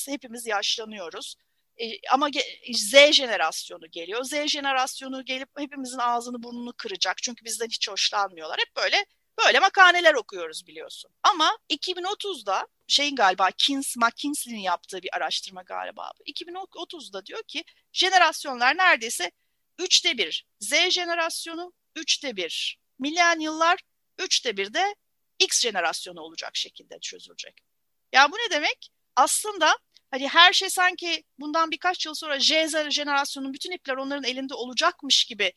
[0.09, 1.35] Hepimiz yaşlanıyoruz.
[1.77, 2.29] E, ama
[2.73, 4.25] Z jenerasyonu geliyor.
[4.25, 7.23] Z jenerasyonu gelip hepimizin ağzını burnunu kıracak.
[7.23, 8.59] Çünkü bizden hiç hoşlanmıyorlar.
[8.59, 9.07] Hep böyle
[9.47, 11.11] böyle makaleler okuyoruz biliyorsun.
[11.23, 16.11] Ama 2030'da şeyin galiba Kins, McKinsey'nin yaptığı bir araştırma galiba.
[16.27, 19.31] 2030'da diyor ki jenerasyonlar neredeyse
[19.79, 23.81] üçte bir Z jenerasyonu, üçte bir milenyıllar,
[24.19, 24.95] üçte bir de
[25.39, 27.61] X jenerasyonu olacak şekilde çözülecek.
[28.13, 28.91] Ya bu ne demek?
[29.17, 29.77] Aslında
[30.11, 32.45] Hani her şey sanki bundan birkaç yıl sonra Z
[32.91, 35.53] jenerasyonun bütün ipler onların elinde olacakmış gibi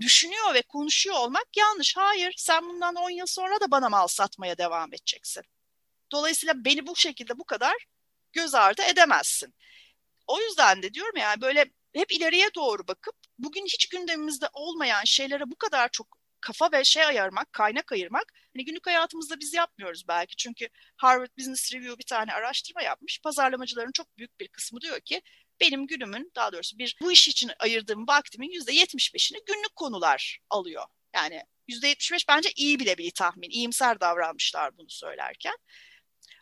[0.00, 1.96] düşünüyor ve konuşuyor olmak yanlış.
[1.96, 5.42] Hayır, sen bundan 10 yıl sonra da bana mal satmaya devam edeceksin.
[6.12, 7.86] Dolayısıyla beni bu şekilde bu kadar
[8.32, 9.54] göz ardı edemezsin.
[10.26, 15.50] O yüzden de diyorum yani böyle hep ileriye doğru bakıp bugün hiç gündemimizde olmayan şeylere
[15.50, 20.36] bu kadar çok kafa ve şey ayırmak, kaynak ayırmak hani günlük hayatımızda biz yapmıyoruz belki.
[20.36, 23.20] Çünkü Harvard Business Review bir tane araştırma yapmış.
[23.22, 25.22] Pazarlamacıların çok büyük bir kısmı diyor ki
[25.60, 30.84] benim günümün daha doğrusu bir bu iş için ayırdığım vaktimin yüzde 75'ini günlük konular alıyor.
[31.14, 33.50] Yani yüzde 75 bence iyi bile bir tahmin.
[33.50, 35.56] İyimser davranmışlar bunu söylerken.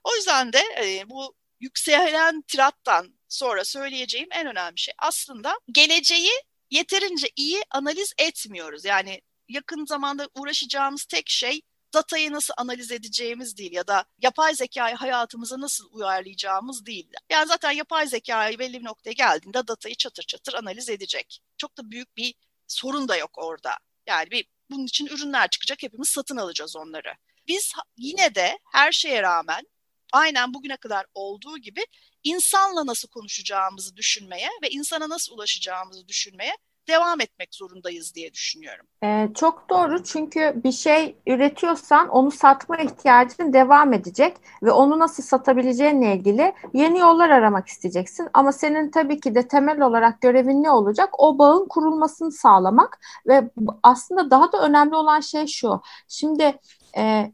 [0.05, 6.33] O yüzden de e, bu yükselen tirattan sonra söyleyeceğim en önemli şey aslında geleceği
[6.71, 8.85] yeterince iyi analiz etmiyoruz.
[8.85, 11.61] Yani yakın zamanda uğraşacağımız tek şey
[11.97, 17.13] datayı nasıl analiz edeceğimiz değil ya da yapay zekayı hayatımıza nasıl uyarlayacağımız değil.
[17.31, 21.41] Yani zaten yapay zekayı belli bir noktaya geldiğinde datayı çatır çatır analiz edecek.
[21.59, 22.35] Çok da büyük bir
[22.67, 23.77] sorun da yok orada.
[24.07, 27.13] Yani bir bunun için ürünler çıkacak hepimiz satın alacağız onları.
[27.49, 29.67] Biz yine de her şeye rağmen
[30.13, 31.81] aynen bugüne kadar olduğu gibi
[32.25, 36.57] insanla nasıl konuşacağımızı düşünmeye ve insana nasıl ulaşacağımızı düşünmeye
[36.89, 38.87] devam etmek zorundayız diye düşünüyorum.
[39.05, 45.23] Ee, çok doğru çünkü bir şey üretiyorsan onu satma ihtiyacın devam edecek ve onu nasıl
[45.23, 48.29] satabileceğinle ilgili yeni yollar aramak isteyeceksin.
[48.35, 51.11] Ama senin tabii ki de temel olarak görevin ne olacak?
[51.19, 53.51] O bağın kurulmasını sağlamak ve
[53.83, 55.81] aslında daha da önemli olan şey şu.
[56.09, 56.59] Şimdi
[56.97, 57.33] e,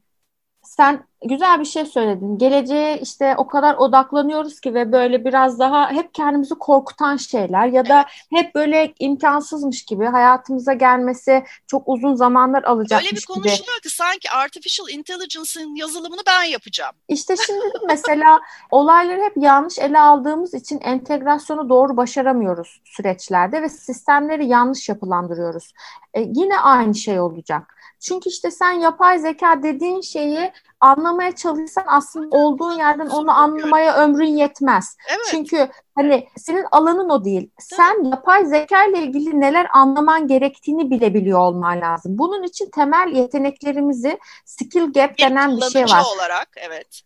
[0.76, 2.38] sen güzel bir şey söyledin.
[2.38, 7.88] Geleceğe işte o kadar odaklanıyoruz ki ve böyle biraz daha hep kendimizi korkutan şeyler ya
[7.88, 13.16] da hep böyle imkansızmış gibi hayatımıza gelmesi çok uzun zamanlar alacakmış gibi.
[13.16, 16.94] Öyle bir konuşuluyor ki sanki artificial intelligence'ın yazılımını ben yapacağım.
[17.08, 24.46] İşte şimdi mesela olayları hep yanlış ele aldığımız için entegrasyonu doğru başaramıyoruz süreçlerde ve sistemleri
[24.46, 25.72] yanlış yapılandırıyoruz.
[26.14, 27.81] E, yine aynı şey olacak.
[28.02, 34.36] Çünkü işte sen yapay zeka dediğin şeyi anlamaya çalışsan aslında olduğun yerden onu anlamaya ömrün
[34.36, 34.96] yetmez.
[35.08, 35.26] Evet.
[35.30, 37.50] Çünkü hani senin alanın o değil.
[37.58, 42.18] Sen yapay zeka ile ilgili neler anlaman gerektiğini bile biliyor olman lazım.
[42.18, 46.04] Bunun için temel yeteneklerimizi skill gap denen bir şey var.
[46.16, 47.02] olarak evet.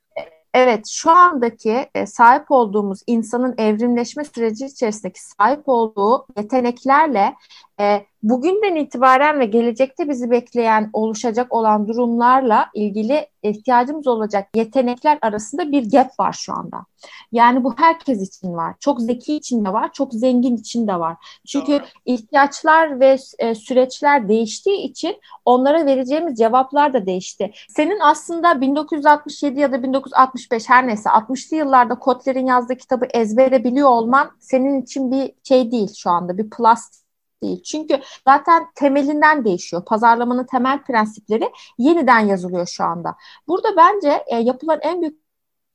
[0.55, 7.35] Evet, şu andaki e, sahip olduğumuz insanın evrimleşme süreci içerisindeki sahip olduğu yeteneklerle
[7.81, 15.73] e, bugünden itibaren ve gelecekte bizi bekleyen, oluşacak olan durumlarla ilgili ihtiyacımız olacak yetenekler arasında
[15.73, 16.85] bir gap var şu anda.
[17.33, 18.75] Yani bu herkes için var.
[18.81, 21.17] Çok zeki için de var, çok zengin için de var.
[21.47, 21.83] Çünkü Doğru.
[22.05, 27.53] ihtiyaçlar ve e, süreçler değiştiği için onlara vereceğimiz cevaplar da değişti.
[27.69, 33.89] Senin aslında 1967 ya da 1965 her neyse 60'lı yıllarda Kotler'in yazdığı kitabı ezbere biliyor
[33.89, 37.06] olman senin için bir şey değil şu anda, bir plus
[37.43, 37.63] değil.
[37.63, 39.85] Çünkü zaten temelinden değişiyor.
[39.85, 43.17] Pazarlamanın temel prensipleri yeniden yazılıyor şu anda.
[43.49, 45.21] Burada bence e, yapılan en büyük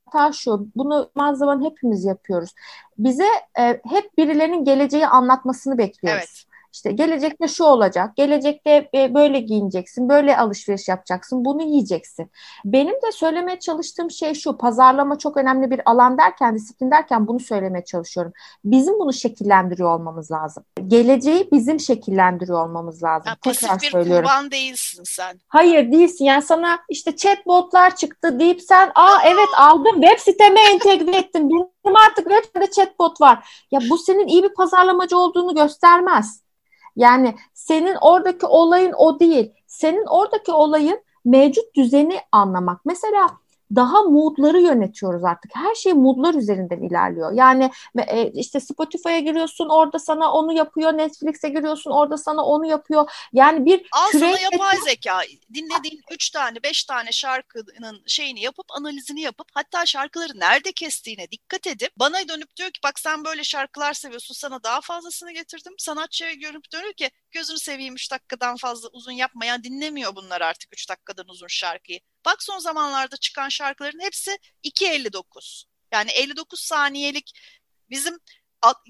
[0.05, 0.67] hata şu.
[0.75, 2.49] Bunu zaman zaman hepimiz yapıyoruz.
[2.97, 3.27] Bize
[3.59, 6.21] e, hep birilerinin geleceği anlatmasını bekliyoruz.
[6.21, 6.50] Evet.
[6.73, 12.31] İşte gelecekte şu olacak, gelecekte e, böyle giyineceksin, böyle alışveriş yapacaksın, bunu yiyeceksin.
[12.65, 17.39] Benim de söylemeye çalıştığım şey şu, pazarlama çok önemli bir alan derken, disiplin derken bunu
[17.39, 18.33] söylemeye çalışıyorum.
[18.65, 20.63] Bizim bunu şekillendiriyor olmamız lazım.
[20.87, 23.27] Geleceği bizim şekillendiriyor olmamız lazım.
[23.27, 24.23] Ya, Tekrar bir söylüyorum.
[24.29, 25.39] kurban değilsin sen.
[25.47, 26.25] Hayır değilsin.
[26.25, 31.49] Yani sana işte chatbotlar çıktı deyip sen, aa evet aldım, web siteme entegre ettim.
[31.49, 33.65] Benim artık web sitede chatbot var.
[33.71, 36.41] Ya bu senin iyi bir pazarlamacı olduğunu göstermez.
[36.95, 39.53] Yani senin oradaki olayın o değil.
[39.67, 42.85] Senin oradaki olayın mevcut düzeni anlamak.
[42.85, 43.29] Mesela
[43.75, 45.51] daha moodları yönetiyoruz artık.
[45.55, 47.31] Her şey moodlar üzerinden ilerliyor.
[47.33, 47.71] Yani
[48.07, 50.97] e, işte Spotify'a giriyorsun orada sana onu yapıyor.
[50.97, 53.11] Netflix'e giriyorsun orada sana onu yapıyor.
[53.33, 55.21] Yani bir Al sana yapay zeka.
[55.53, 61.67] Dinlediğin 3 tane 5 tane şarkının şeyini yapıp analizini yapıp hatta şarkıları nerede kestiğine dikkat
[61.67, 65.73] edip bana dönüp diyor ki bak sen böyle şarkılar seviyorsun sana daha fazlasını getirdim.
[65.77, 70.89] Sanatçıya görüp diyor ki gözünü seveyim 3 dakikadan fazla uzun yapmayan dinlemiyor bunlar artık 3
[70.89, 71.99] dakikadan uzun şarkıyı.
[72.25, 75.65] Bak son zamanlarda çıkan şarkıların hepsi 2.59.
[75.91, 77.31] Yani 59 saniyelik
[77.89, 78.19] bizim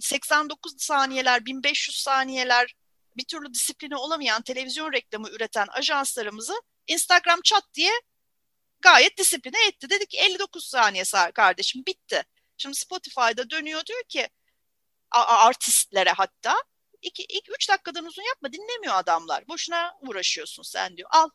[0.01, 2.75] 89 saniyeler, 1500 saniyeler
[3.17, 6.53] bir türlü disipline olamayan televizyon reklamı üreten ajanslarımızı
[6.87, 7.91] Instagram chat diye
[8.81, 9.89] gayet disipline etti.
[9.89, 11.03] Dedik ki 59 saniye
[11.35, 12.23] kardeşim bitti.
[12.57, 14.29] Şimdi Spotify'da dönüyor diyor ki
[15.11, 16.55] artistlere hatta
[17.01, 19.47] iki, iki, üç dakikadan uzun yapma dinlemiyor adamlar.
[19.47, 21.09] Boşuna uğraşıyorsun sen diyor.
[21.11, 21.29] Al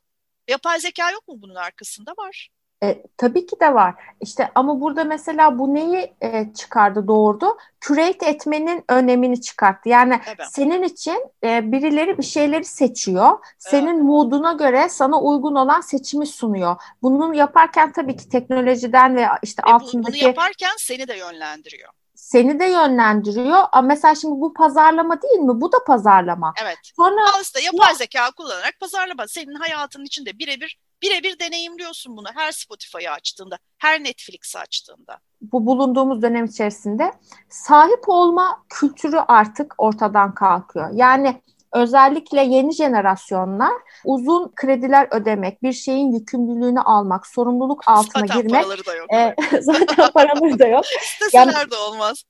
[0.49, 2.11] Yapay zeka yok mu bunun arkasında?
[2.18, 2.49] Var.
[2.82, 3.94] E, tabii ki de var.
[4.20, 7.57] İşte ama burada mesela bu neyi e, çıkardı doğurdu?
[7.80, 9.88] Curate etmenin önemini çıkarttı.
[9.88, 10.47] Yani evet.
[10.51, 13.38] senin için e, birileri bir şeyleri seçiyor.
[13.59, 14.03] Senin evet.
[14.03, 16.76] mooduna göre sana uygun olan seçimi sunuyor.
[17.03, 20.12] Bunu yaparken tabii ki teknolojiden ve işte e, altındaki...
[20.12, 21.92] Bunu yaparken seni de yönlendiriyor
[22.26, 23.62] seni de yönlendiriyor.
[23.72, 25.60] Ama mesela şimdi bu pazarlama değil mi?
[25.60, 26.52] Bu da pazarlama.
[26.62, 26.78] Evet.
[26.96, 33.10] Sonra aslında yapay zeka kullanarak pazarlama senin hayatının içinde birebir birebir deneyimliyorsun bunu her Spotify'ı
[33.10, 35.18] açtığında, her Netflix'i açtığında.
[35.40, 37.12] Bu bulunduğumuz dönem içerisinde
[37.48, 40.90] sahip olma kültürü artık ortadan kalkıyor.
[40.92, 41.42] Yani
[41.72, 43.72] özellikle yeni jenerasyonlar
[44.04, 48.62] uzun krediler ödemek, bir şeyin yükümlülüğünü almak, sorumluluk altına zaten girmek.
[48.62, 49.12] Paraları da yok.
[49.12, 50.84] E, zaten paraları da yok.
[51.02, 52.24] İsteseler yani, de olmaz.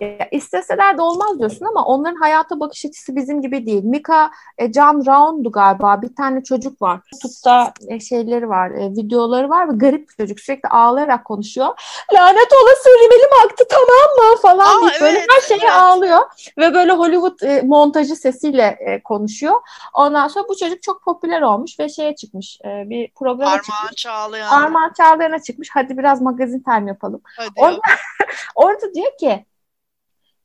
[0.00, 3.84] Ya, isteseler de olmaz diyorsun ama onların hayata bakış açısı bizim gibi değil.
[3.84, 6.02] Mika e, Can Raun'du galiba.
[6.02, 7.00] Bir tane çocuk var.
[7.12, 10.40] YouTube'da e, şeyleri var, e, videoları var ve garip bir çocuk.
[10.40, 11.68] Sürekli ağlayarak konuşuyor.
[12.12, 15.76] Lanet olası rimelim aktı tamam mı falan Aa, deyip evet, böyle her şeye evet.
[15.76, 16.20] ağlıyor.
[16.58, 19.60] Ve böyle Hollywood e, montajı sesiyle e, konuşuyor.
[19.94, 22.58] Ondan sonra bu çocuk çok popüler olmuş ve şeye çıkmış.
[22.64, 24.02] E, bir programa Armağan çıkmış.
[24.02, 24.48] Çağlayan.
[24.48, 25.68] Armağan Çağlayan'a çıkmış.
[25.72, 27.20] Hadi biraz magazin time yapalım.
[27.36, 27.80] Hadi orada,
[28.54, 29.44] orada diyor ki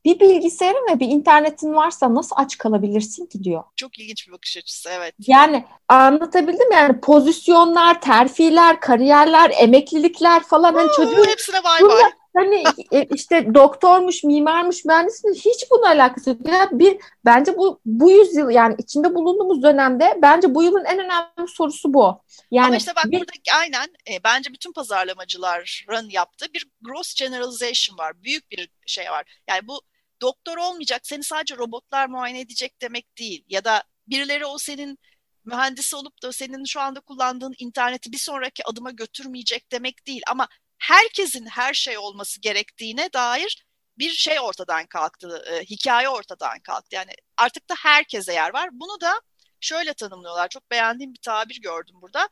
[0.04, 3.64] bir bilgisayarın ve bir internetin varsa nasıl aç kalabilirsin ki diyor.
[3.76, 5.14] Çok ilginç bir bakış açısı evet.
[5.26, 12.02] Yani anlatabildim yani pozisyonlar, terfiler, kariyerler, emeklilikler falan hani çocuğun hepsine bay bay.
[12.38, 16.38] Hani e, işte doktormuş, mimarmış, mühendismiş hiç bununla alakası yok.
[16.48, 21.48] Yani bir bence bu bu yüzyıl yani içinde bulunduğumuz dönemde bence bu yılın en önemli
[21.48, 22.22] sorusu bu.
[22.50, 27.98] Yani Ama işte bak bir, burada aynen e, bence bütün pazarlamacıların yaptığı bir gross generalization
[27.98, 28.22] var.
[28.22, 29.40] Büyük bir şey var.
[29.48, 29.80] Yani bu
[30.20, 33.44] doktor olmayacak, seni sadece robotlar muayene edecek demek değil.
[33.48, 34.98] Ya da birileri o senin
[35.44, 40.22] mühendisi olup da senin şu anda kullandığın interneti bir sonraki adıma götürmeyecek demek değil.
[40.30, 40.48] Ama
[40.78, 43.66] herkesin her şey olması gerektiğine dair
[43.98, 46.96] bir şey ortadan kalktı, e, hikaye ortadan kalktı.
[46.96, 48.68] Yani artık da herkese yer var.
[48.72, 49.20] Bunu da
[49.60, 50.48] şöyle tanımlıyorlar.
[50.48, 52.28] Çok beğendiğim bir tabir gördüm burada.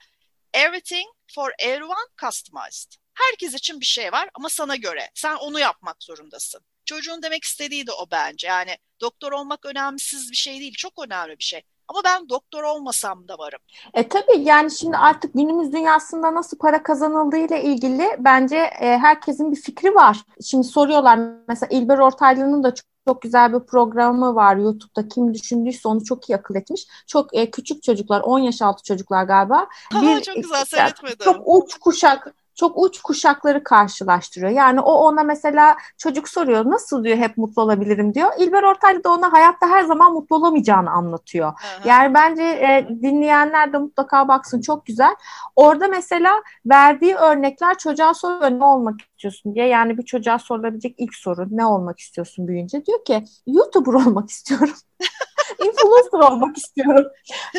[0.54, 2.92] Everything for everyone customized.
[3.14, 5.10] Herkes için bir şey var ama sana göre.
[5.14, 6.60] Sen onu yapmak zorundasın.
[6.84, 8.46] Çocuğun demek istediği de o bence.
[8.46, 11.62] Yani doktor olmak önemsiz bir şey değil, çok önemli bir şey.
[11.88, 13.58] Ama ben doktor olmasam da varım.
[13.94, 19.52] E tabii yani şimdi artık günümüz dünyasında nasıl para kazanıldığı ile ilgili bence e, herkesin
[19.52, 20.24] bir fikri var.
[20.44, 25.08] Şimdi soruyorlar mesela İlber Ortaylı'nın da çok çok güzel bir programı var YouTube'da.
[25.08, 26.86] Kim düşündüyse onu çok iyi akıl etmiş.
[27.06, 29.68] Çok e, küçük çocuklar, 10 yaş altı çocuklar galiba.
[29.94, 31.24] Aa, bir, çok güzel seyretmedim.
[31.24, 34.52] Çok uç kuşak çok uç kuşakları karşılaştırıyor.
[34.52, 38.30] Yani o ona mesela çocuk soruyor nasıl diyor hep mutlu olabilirim diyor.
[38.38, 41.46] İlber Ortaylı da ona hayatta her zaman mutlu olamayacağını anlatıyor.
[41.46, 41.88] Hı-hı.
[41.88, 45.16] Yani bence e, dinleyenler de mutlaka baksın çok güzel.
[45.56, 49.66] Orada mesela verdiği örnekler çocuğa soruyor ne olmak istiyorsun diye.
[49.66, 52.86] Yani bir çocuğa sorulabilecek ilk soru ne olmak istiyorsun büyüyünce?
[52.86, 54.74] Diyor ki YouTuber olmak istiyorum.
[55.58, 57.06] influencer olmak istiyorum.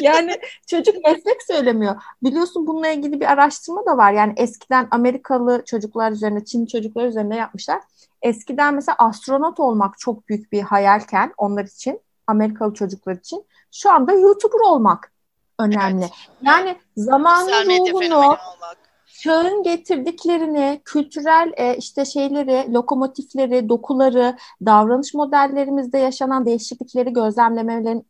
[0.01, 1.95] Yani çocuk meslek söylemiyor.
[2.23, 4.11] Biliyorsun bununla ilgili bir araştırma da var.
[4.11, 7.81] Yani eskiden Amerikalı çocuklar üzerine, Çin çocuklar üzerine yapmışlar.
[8.21, 14.13] Eskiden mesela astronot olmak çok büyük bir hayalken onlar için, Amerikalı çocuklar için şu anda
[14.13, 15.11] YouTuber olmak
[15.59, 16.03] önemli.
[16.03, 16.13] Evet.
[16.41, 18.37] Yani zamanın ruhunu,
[19.23, 27.13] çağın getirdiklerini, kültürel e, işte şeyleri, lokomotifleri, dokuları, davranış modellerimizde yaşanan değişiklikleri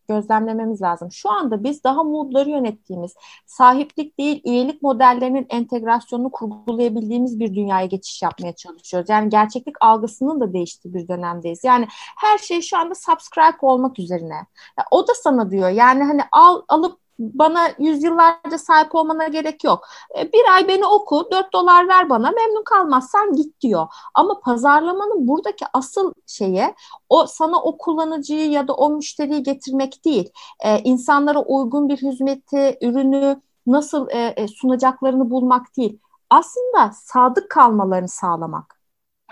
[0.09, 1.11] gözlemlememiz lazım.
[1.11, 8.21] Şu anda biz daha moodları yönettiğimiz, sahiplik değil üyelik modellerinin entegrasyonunu kurgulayabildiğimiz bir dünyaya geçiş
[8.21, 9.09] yapmaya çalışıyoruz.
[9.09, 11.63] Yani gerçeklik algısının da değiştiği bir dönemdeyiz.
[11.63, 11.87] Yani
[12.17, 14.47] her şey şu anda subscribe olmak üzerine.
[14.77, 19.87] Ya, o da sana diyor yani hani al alıp bana yüzyıllarca sahip olmana gerek yok.
[20.19, 23.87] E, bir ay beni oku, dört dolar ver bana, memnun kalmazsan git diyor.
[24.13, 26.75] Ama pazarlamanın buradaki asıl şeye
[27.09, 30.31] o sana o kullanıcıyı ya da o müşteriyi getirmek değil.
[30.59, 35.99] E, insanlara uygun bir hizmeti, ürünü nasıl e, e, sunacaklarını bulmak değil.
[36.29, 38.77] Aslında sadık kalmalarını sağlamak.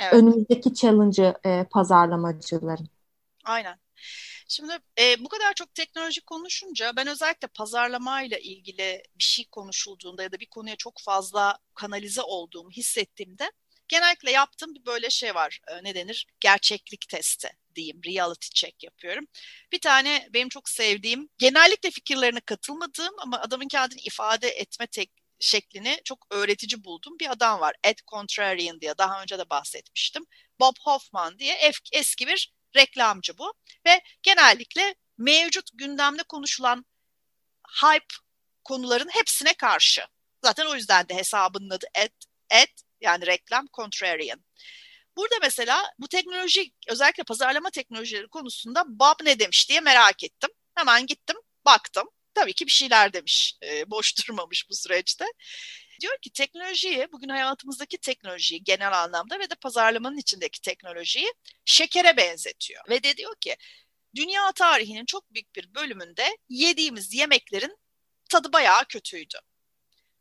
[0.01, 0.13] Evet.
[0.13, 2.87] Önümüzdeki challenge'ı e, pazarlamacıların.
[3.45, 3.77] Aynen.
[4.47, 10.31] Şimdi e, bu kadar çok teknoloji konuşunca ben özellikle pazarlamayla ilgili bir şey konuşulduğunda ya
[10.31, 13.51] da bir konuya çok fazla kanalize olduğumu hissettiğimde
[13.87, 15.59] genellikle yaptığım bir böyle şey var.
[15.67, 16.27] E, ne denir?
[16.39, 18.01] Gerçeklik testi diyeyim.
[18.05, 19.25] Reality check yapıyorum.
[19.71, 26.01] Bir tane benim çok sevdiğim, genellikle fikirlerine katılmadığım ama adamın kendini ifade etme tek şeklini
[26.03, 27.19] çok öğretici buldum.
[27.19, 27.75] Bir adam var.
[27.83, 30.25] Ed Contrarian diye daha önce de bahsetmiştim.
[30.59, 31.55] Bob Hoffman diye
[31.93, 33.53] eski bir reklamcı bu
[33.85, 36.85] ve genellikle mevcut gündemde konuşulan
[37.83, 38.15] hype
[38.63, 40.01] konuların hepsine karşı.
[40.43, 42.13] Zaten o yüzden de hesabının adı et,
[42.49, 42.71] et
[43.01, 44.45] yani reklam contrarian.
[45.17, 50.49] Burada mesela bu teknoloji özellikle pazarlama teknolojileri konusunda Bob ne demiş diye merak ettim.
[50.75, 52.09] Hemen gittim baktım.
[52.33, 53.57] Tabii ki bir şeyler demiş.
[53.63, 55.25] E, boş durmamış bu süreçte.
[56.01, 61.33] Diyor ki teknolojiyi, bugün hayatımızdaki teknolojiyi genel anlamda ve de pazarlamanın içindeki teknolojiyi
[61.65, 62.83] şekere benzetiyor.
[62.89, 63.55] Ve de diyor ki
[64.15, 67.77] dünya tarihinin çok büyük bir bölümünde yediğimiz yemeklerin
[68.29, 69.37] tadı bayağı kötüydü.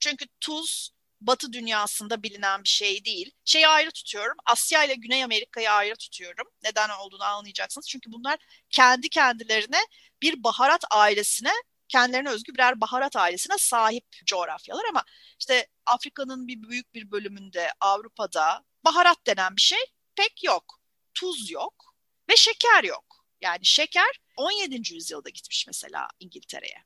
[0.00, 3.30] Çünkü tuz Batı dünyasında bilinen bir şey değil.
[3.44, 4.36] Şeyi ayrı tutuyorum.
[4.46, 6.46] Asya ile Güney Amerika'yı ayrı tutuyorum.
[6.62, 7.88] Neden olduğunu anlayacaksınız.
[7.88, 8.38] Çünkü bunlar
[8.70, 9.80] kendi kendilerine
[10.22, 11.52] bir baharat ailesine
[11.88, 15.04] kendilerine özgü birer baharat ailesine sahip coğrafyalar ama
[15.38, 19.84] işte Afrika'nın bir büyük bir bölümünde Avrupa'da baharat denen bir şey
[20.16, 20.80] pek yok.
[21.14, 21.94] Tuz yok
[22.30, 23.26] ve şeker yok.
[23.40, 24.94] Yani şeker 17.
[24.94, 26.84] yüzyılda gitmiş mesela İngiltere'ye.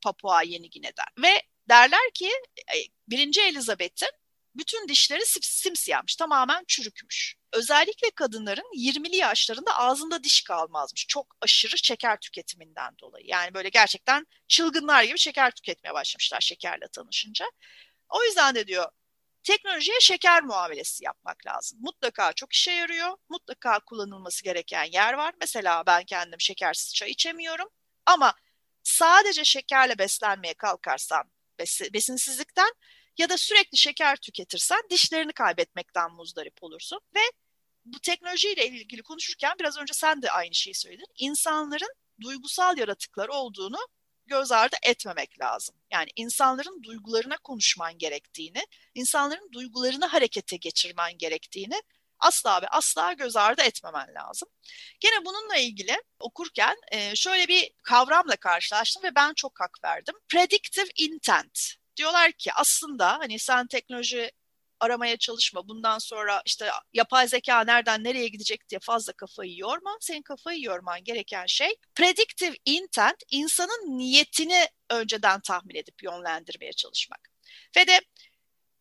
[0.00, 1.06] Papua Yeni Gine'den.
[1.22, 2.30] Ve derler ki
[2.74, 2.76] e,
[3.08, 4.10] birinci Elizabeth'in
[4.54, 7.36] bütün dişleri simsiyahmış, tamamen çürükmüş.
[7.52, 11.06] Özellikle kadınların 20'li yaşlarında ağzında diş kalmazmış.
[11.08, 13.26] Çok aşırı şeker tüketiminden dolayı.
[13.26, 17.46] Yani böyle gerçekten çılgınlar gibi şeker tüketmeye başlamışlar şekerle tanışınca.
[18.08, 18.88] O yüzden de diyor
[19.42, 21.78] teknolojiye şeker muamelesi yapmak lazım.
[21.82, 23.16] Mutlaka çok işe yarıyor.
[23.28, 25.34] Mutlaka kullanılması gereken yer var.
[25.40, 27.68] Mesela ben kendim şekersiz çay içemiyorum.
[28.06, 28.34] Ama
[28.82, 31.30] sadece şekerle beslenmeye kalkarsan
[31.94, 32.72] besinsizlikten
[33.18, 37.20] ya da sürekli şeker tüketirsen dişlerini kaybetmekten muzdarip olursun ve
[37.84, 41.06] bu teknolojiyle ilgili konuşurken biraz önce sen de aynı şeyi söyledin.
[41.18, 43.78] İnsanların duygusal yaratıklar olduğunu
[44.26, 45.74] göz ardı etmemek lazım.
[45.92, 48.62] Yani insanların duygularına konuşman gerektiğini,
[48.94, 51.82] insanların duygularını harekete geçirmen gerektiğini
[52.18, 54.48] asla ve asla göz ardı etmemen lazım.
[55.00, 56.76] Gene bununla ilgili okurken
[57.14, 60.14] şöyle bir kavramla karşılaştım ve ben çok hak verdim.
[60.28, 61.81] Predictive intent.
[61.96, 64.30] Diyorlar ki aslında hani sen teknoloji
[64.80, 65.68] aramaya çalışma.
[65.68, 69.96] Bundan sonra işte yapay zeka nereden nereye gidecek diye fazla kafayı yorma.
[70.00, 77.30] Senin kafayı yorman gereken şey predictive intent insanın niyetini önceden tahmin edip yönlendirmeye çalışmak.
[77.76, 78.00] Ve de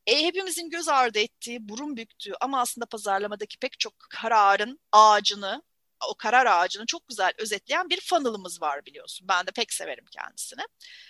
[0.08, 5.64] e, hepimizin göz ardı ettiği, burun büktüğü ama aslında pazarlamadaki pek çok kararın ağacını,
[6.10, 9.28] o karar ağacını çok güzel özetleyen bir funnel'ımız var biliyorsun.
[9.28, 10.62] Ben de pek severim kendisini.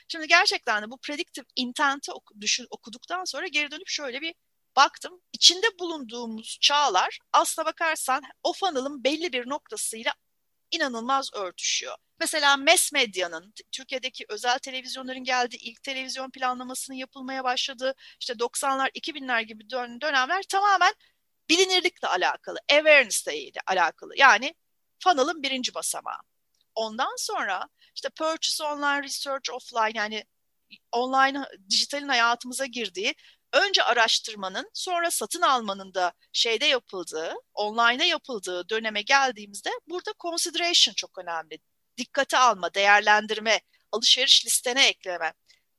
[0.08, 4.36] Şimdi gerçekten de bu predictive intent'i oku, düşün, okuduktan sonra geri dönüp şöyle bir
[4.76, 5.22] baktım.
[5.34, 10.14] İçinde bulunduğumuz çağlar aslına bakarsan o funnel'ın belli bir noktasıyla
[10.72, 11.98] inanılmaz örtüşüyor.
[12.20, 19.42] Mesela mass medyanın, Türkiye'deki özel televizyonların geldiği ilk televizyon planlamasının yapılmaya başladığı işte 90'lar, 2000'ler
[19.42, 20.94] gibi dön dönemler tamamen
[21.50, 24.14] bilinirlikle alakalı, awareness'le alakalı.
[24.18, 24.56] Yani
[25.04, 26.20] funnel'ın birinci basamağı.
[26.76, 30.26] Ondan sonra işte purchase online, research offline yani
[30.92, 33.16] online, dijitalin hayatımıza girdiği
[33.54, 41.18] önce araştırmanın sonra satın almanın da şeyde yapıldığı, online'a yapıldığı döneme geldiğimizde burada consideration çok
[41.18, 41.60] önemli.
[41.98, 45.34] Dikkate alma, değerlendirme, alışveriş listene ekleme.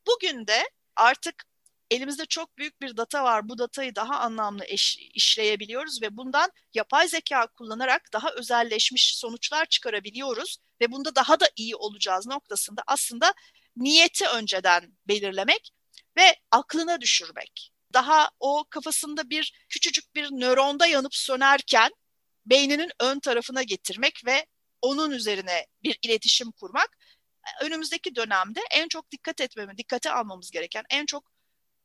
[0.07, 1.45] Bugün de artık
[1.93, 3.49] elimizde çok büyük bir data var.
[3.49, 10.59] Bu datayı daha anlamlı eş, işleyebiliyoruz ve bundan yapay zeka kullanarak daha özelleşmiş sonuçlar çıkarabiliyoruz
[10.81, 13.35] ve bunda daha da iyi olacağız noktasında aslında
[13.77, 15.73] niyeti önceden belirlemek
[16.17, 17.73] ve aklına düşürmek.
[17.93, 21.91] Daha o kafasında bir küçücük bir nöronda yanıp sönerken
[22.47, 24.47] beyninin ön tarafına getirmek ve
[24.83, 26.99] onun üzerine bir iletişim kurmak
[27.63, 31.33] önümüzdeki dönemde en çok dikkat etmemiz, dikkate almamız gereken, en çok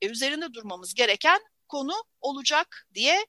[0.02, 3.26] e, üzerinde durmamız gereken konu olacak diye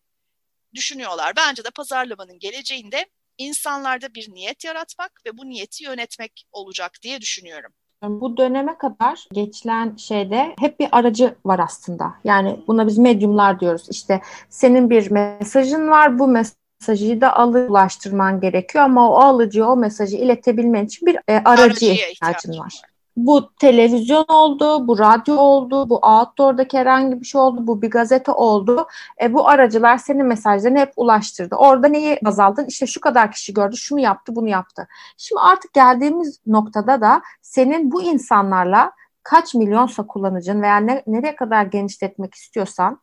[0.74, 1.32] düşünüyorlar.
[1.36, 3.06] Bence de pazarlamanın geleceğinde
[3.38, 7.72] insanlarda bir niyet yaratmak ve bu niyeti yönetmek olacak diye düşünüyorum.
[8.02, 12.14] Bu döneme kadar geçilen şeyde hep bir aracı var aslında.
[12.24, 13.86] Yani buna biz medyumlar diyoruz.
[13.90, 16.18] İşte senin bir mesajın var.
[16.18, 21.42] Bu mesajı da alıp ulaştırman gerekiyor ama o alıcıya o mesajı iletebilmen için bir e,
[21.44, 22.58] aracıya ihtiyacın var.
[22.58, 22.82] var
[23.26, 28.32] bu televizyon oldu, bu radyo oldu, bu outdoor'daki herhangi bir şey oldu, bu bir gazete
[28.32, 28.86] oldu.
[29.22, 31.54] E, bu aracılar senin mesajlarını hep ulaştırdı.
[31.54, 32.64] Orada neyi baz aldın?
[32.64, 34.88] İşte şu kadar kişi gördü, şunu yaptı, bunu yaptı.
[35.16, 38.92] Şimdi artık geldiğimiz noktada da senin bu insanlarla
[39.22, 43.00] kaç milyonsa kullanıcın veya ne, nereye kadar genişletmek istiyorsan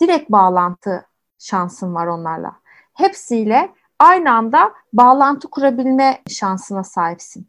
[0.00, 1.06] direkt bağlantı
[1.38, 2.52] şansın var onlarla.
[2.94, 7.46] Hepsiyle aynı anda bağlantı kurabilme şansına sahipsin.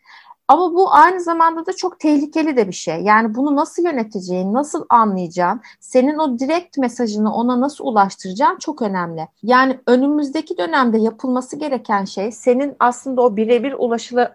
[0.52, 3.02] Ama bu aynı zamanda da çok tehlikeli de bir şey.
[3.02, 9.28] Yani bunu nasıl yöneteceğin, nasıl anlayacağın, senin o direkt mesajını ona nasıl ulaştıracağın çok önemli.
[9.43, 13.76] Yani önümüzdeki dönemde yapılması gereken şey senin aslında o birebir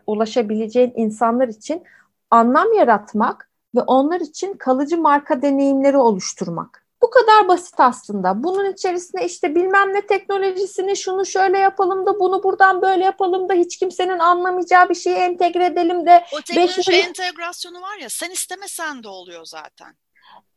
[0.07, 1.83] ulaşabileceğin insanlar için
[2.31, 6.86] anlam yaratmak ve onlar için kalıcı marka deneyimleri oluşturmak.
[7.03, 8.43] Bu kadar basit aslında.
[8.43, 13.55] Bunun içerisine işte bilmem ne teknolojisini şunu şöyle yapalım da bunu buradan böyle yapalım da
[13.55, 16.25] hiç kimsenin anlamayacağı bir şeyi entegre edelim de.
[16.33, 17.07] O teknoloji beş...
[17.07, 19.97] entegrasyonu var ya sen istemesen de oluyor zaten.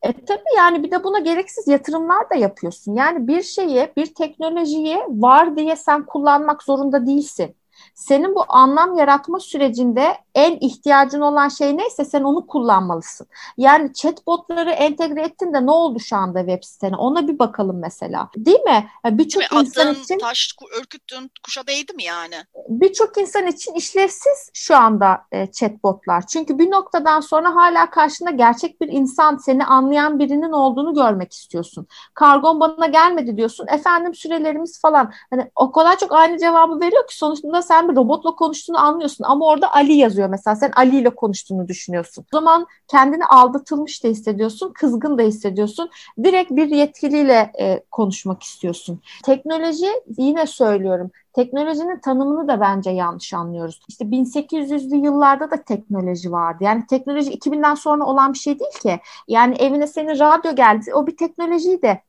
[0.02, 2.96] E, tabii yani bir de buna gereksiz yatırımlar da yapıyorsun.
[2.96, 7.56] Yani bir şeyi, bir teknolojiyi var diye sen kullanmak zorunda değilsin
[8.00, 13.28] senin bu anlam yaratma sürecinde en ihtiyacın olan şey neyse sen onu kullanmalısın.
[13.58, 16.96] Yani chatbotları entegre ettin de ne oldu şu anda web sitene?
[16.96, 18.30] Ona bir bakalım mesela.
[18.36, 18.90] Değil mi?
[19.06, 22.36] Birçok insan için taş ürküttüğün kuşa değdi mi yani?
[22.70, 26.28] Birçok insan için işlevsiz şu anda e, chatbotlar.
[26.28, 31.88] Çünkü bir noktadan sonra hala karşında gerçek bir insan, seni anlayan birinin olduğunu görmek istiyorsun.
[32.14, 33.68] Kargon bana gelmedi diyorsun.
[33.68, 35.14] Efendim sürelerimiz falan.
[35.30, 39.74] Hani o kadar çok aynı cevabı veriyor ki sonuçta sen robotla konuştuğunu anlıyorsun ama orada
[39.74, 42.26] Ali yazıyor mesela sen Ali ile konuştuğunu düşünüyorsun.
[42.34, 45.90] O zaman kendini aldatılmış da hissediyorsun, kızgın da hissediyorsun.
[46.24, 49.02] Direkt bir yetkiliyle e, konuşmak istiyorsun.
[49.24, 53.82] Teknoloji yine söylüyorum teknolojinin tanımını da bence yanlış anlıyoruz.
[53.88, 56.64] İşte 1800'lü yıllarda da teknoloji vardı.
[56.64, 59.00] Yani teknoloji 2000'den sonra olan bir şey değil ki.
[59.28, 60.94] Yani evine senin radyo geldi.
[60.94, 62.04] O bir teknolojiydi.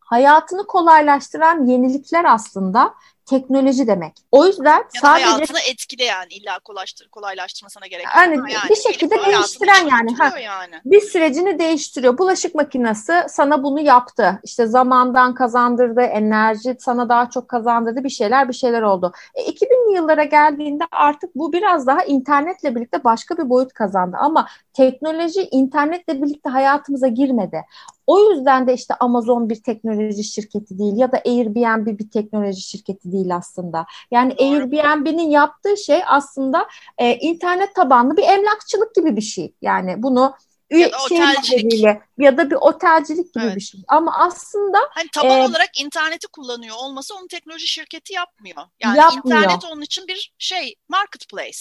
[0.00, 2.94] Hayatını kolaylaştıran yenilikler aslında
[3.30, 4.12] teknoloji demek.
[4.32, 8.14] O yüzden yani sadece hayatını etkileyen illa kolaylaştır, kolaylaştırmasına gerek yok.
[8.16, 10.16] Yani, yani bir şekilde değiştiren yani.
[10.18, 10.74] Ha, yani.
[10.84, 12.18] Bir sürecini değiştiriyor.
[12.18, 14.40] Bulaşık makinesi sana bunu yaptı.
[14.44, 18.04] İşte zamandan kazandırdı, enerji sana daha çok kazandırdı.
[18.04, 19.12] Bir şeyler bir şeyler oldu.
[19.34, 24.16] E, 2000'li yıllara geldiğinde artık bu biraz daha internetle birlikte başka bir boyut kazandı.
[24.20, 27.62] Ama teknoloji internetle birlikte hayatımıza girmedi.
[28.10, 33.12] O yüzden de işte Amazon bir teknoloji şirketi değil ya da Airbnb bir teknoloji şirketi
[33.12, 33.86] değil aslında.
[34.10, 34.34] Yani.
[34.40, 36.66] Airbnb'nin yaptığı şey aslında
[36.98, 39.54] e, internet tabanlı bir emlakçılık gibi bir şey.
[39.62, 40.34] Yani bunu
[40.70, 41.84] ya da otelcilik.
[42.18, 43.56] ya da bir otelcilik gibi evet.
[43.56, 43.80] bir şey.
[43.88, 48.62] Ama aslında hani taban e, olarak interneti kullanıyor olması onun teknoloji şirketi yapmıyor.
[48.84, 49.40] Yani yapmıyor.
[49.40, 51.58] internet onun için bir şey marketplace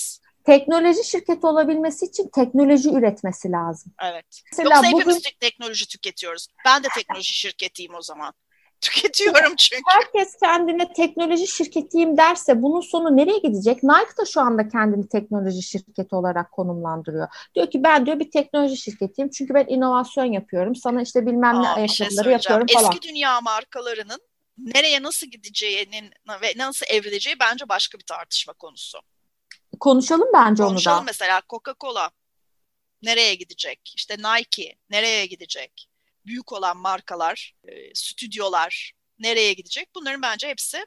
[0.49, 3.93] teknoloji şirketi olabilmesi için teknoloji üretmesi lazım.
[4.03, 4.41] Evet.
[4.51, 6.47] Mesela Yoksa bugün, hepimiz teknoloji tüketiyoruz.
[6.65, 8.33] Ben de teknoloji şirketiyim o zaman.
[8.81, 9.83] Tüketiyorum çünkü.
[9.87, 13.83] Herkes kendine teknoloji şirketiyim derse bunun sonu nereye gidecek?
[13.83, 17.27] Nike da şu anda kendini teknoloji şirketi olarak konumlandırıyor.
[17.55, 20.75] Diyor ki ben diyor bir teknoloji şirketiyim çünkü ben inovasyon yapıyorum.
[20.75, 22.91] Sana işte bilmem Aa, ne ayakkabıları şey yapıyorum falan.
[22.91, 24.19] Eski dünya markalarının
[24.57, 28.99] nereye nasıl gideceğinin ve nasıl evrileceği bence başka bir tartışma konusu.
[29.79, 30.73] Konuşalım bence Konuşalım onu da.
[30.73, 32.09] Konuşalım mesela Coca-Cola
[33.01, 33.93] nereye gidecek?
[33.95, 35.89] İşte Nike nereye gidecek?
[36.25, 39.89] Büyük olan markalar, e, stüdyolar nereye gidecek?
[39.95, 40.85] Bunların bence hepsi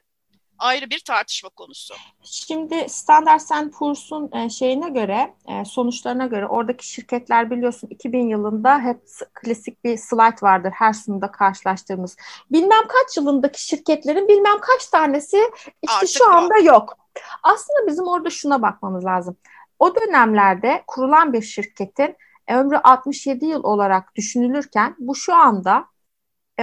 [0.63, 1.93] ayrı bir tartışma konusu.
[2.23, 9.01] Şimdi Standard Poor's'un e, şeyine göre, e, sonuçlarına göre oradaki şirketler biliyorsun 2000 yılında hep
[9.33, 12.15] klasik bir slide vardır her sunumda karşılaştığımız.
[12.51, 15.37] Bilmem kaç yılındaki şirketlerin bilmem kaç tanesi
[15.81, 16.65] işte Artık şu anda yok.
[16.65, 16.97] yok.
[17.43, 19.37] Aslında bizim orada şuna bakmamız lazım.
[19.79, 22.15] O dönemlerde kurulan bir şirketin
[22.49, 25.85] ömrü 67 yıl olarak düşünülürken bu şu anda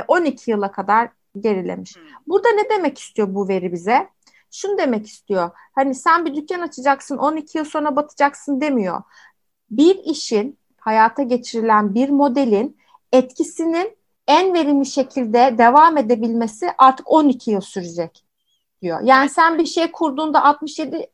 [0.08, 1.08] 12 e, yıla kadar
[1.38, 1.96] gerilemiş.
[1.96, 2.02] Hmm.
[2.26, 4.08] Burada ne demek istiyor bu veri bize?
[4.50, 5.50] Şunu demek istiyor.
[5.74, 9.02] Hani sen bir dükkan açacaksın 12 yıl sonra batacaksın demiyor.
[9.70, 12.76] Bir işin hayata geçirilen bir modelin
[13.12, 13.96] etkisinin
[14.28, 18.24] en verimli şekilde devam edebilmesi artık 12 yıl sürecek
[18.82, 19.00] diyor.
[19.02, 21.10] Yani sen bir şey kurduğunda 67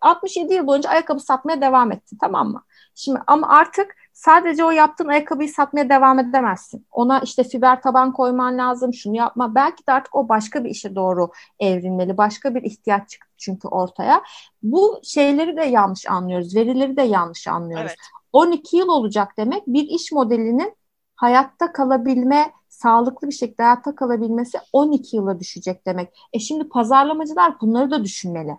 [0.00, 2.64] 67 yıl boyunca ayakkabı satmaya devam ettin tamam mı?
[2.94, 6.86] Şimdi ama artık sadece o yaptığın ayakkabıyı satmaya devam edemezsin.
[6.90, 9.54] Ona işte fiber taban koyman lazım, şunu yapma.
[9.54, 12.16] Belki de artık o başka bir işe doğru evrilmeli.
[12.16, 14.22] Başka bir ihtiyaç çıktı çünkü ortaya.
[14.62, 17.90] Bu şeyleri de yanlış anlıyoruz, verileri de yanlış anlıyoruz.
[17.90, 17.98] Evet.
[18.32, 20.76] 12 yıl olacak demek bir iş modelinin
[21.16, 26.08] hayatta kalabilme sağlıklı bir şekilde hayatta kalabilmesi 12 yıla düşecek demek.
[26.32, 28.58] E şimdi pazarlamacılar bunları da düşünmeli.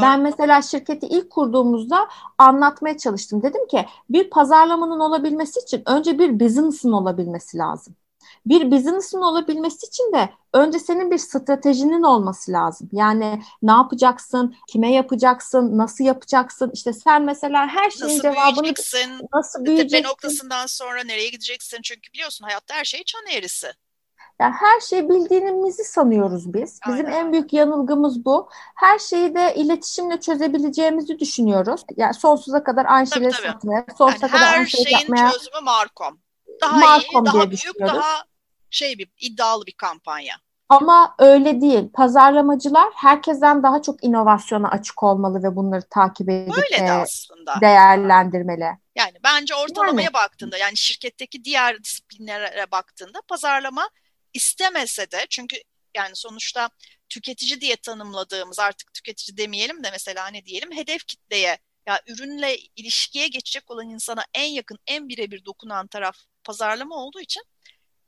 [0.00, 2.08] Ben mesela şirketi ilk kurduğumuzda
[2.38, 3.42] anlatmaya çalıştım.
[3.42, 7.96] Dedim ki bir pazarlamanın olabilmesi için önce bir business'ın olabilmesi lazım.
[8.46, 12.88] Bir business'ın olabilmesi için de önce senin bir stratejinin olması lazım.
[12.92, 16.70] Yani ne yapacaksın, kime yapacaksın, nasıl yapacaksın?
[16.74, 19.96] İşte sen mesela her şeyin nasıl cevabını büyüyeceksin, nasıl büyüyeceksin?
[19.96, 21.78] Tepe noktasından sonra nereye gideceksin?
[21.82, 23.72] Çünkü biliyorsun hayatta her şey çan eğrisi.
[24.40, 26.80] Yani her şeyi bildiğimizi sanıyoruz biz.
[26.88, 27.18] Bizim Aynen.
[27.18, 28.48] en büyük yanılgımız bu.
[28.74, 31.84] Her şeyi de iletişimle çözebileceğimizi düşünüyoruz.
[31.96, 35.24] Yani sonsuza kadar aynı şeyleri satmaya, sonsuza yani kadar aynı şeyi yapmaya.
[35.24, 36.18] Her şeyin çözümü Markom.
[36.60, 38.24] Daha Markom iyi, daha büyük, daha
[38.70, 40.34] şey bir iddialı bir kampanya.
[40.68, 41.88] Ama öyle değil.
[41.94, 47.60] Pazarlamacılar herkesten daha çok inovasyona açık olmalı ve bunları takip edip Öyle de aslında.
[47.60, 48.68] değerlendirmeli.
[48.96, 50.14] Yani bence ortalamaya yani.
[50.14, 53.88] baktığında yani şirketteki diğer disiplinlere baktığında pazarlama
[54.34, 55.56] istemese de çünkü
[55.96, 56.70] yani sonuçta
[57.08, 63.28] tüketici diye tanımladığımız artık tüketici demeyelim de mesela ne diyelim hedef kitleye ya ürünle ilişkiye
[63.28, 67.42] geçecek olan insana en yakın en birebir dokunan taraf pazarlama olduğu için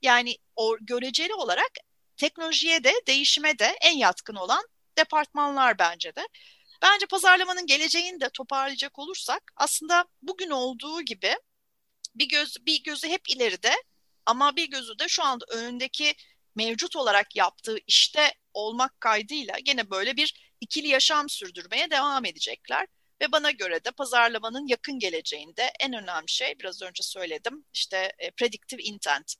[0.02, 1.70] yani o göreceli olarak
[2.16, 4.64] teknolojiye de değişime de en yatkın olan
[4.98, 6.28] departmanlar bence de.
[6.82, 11.36] Bence pazarlamanın geleceğini de toparlayacak olursak aslında bugün olduğu gibi
[12.14, 13.74] bir göz bir gözü hep ileride
[14.26, 16.14] ama bir gözü de şu anda önündeki
[16.54, 22.86] mevcut olarak yaptığı işte olmak kaydıyla gene böyle bir ikili yaşam sürdürmeye devam edecekler.
[23.20, 28.30] Ve bana göre de pazarlamanın yakın geleceğinde en önemli şey biraz önce söyledim işte e,
[28.30, 29.34] predictive intent.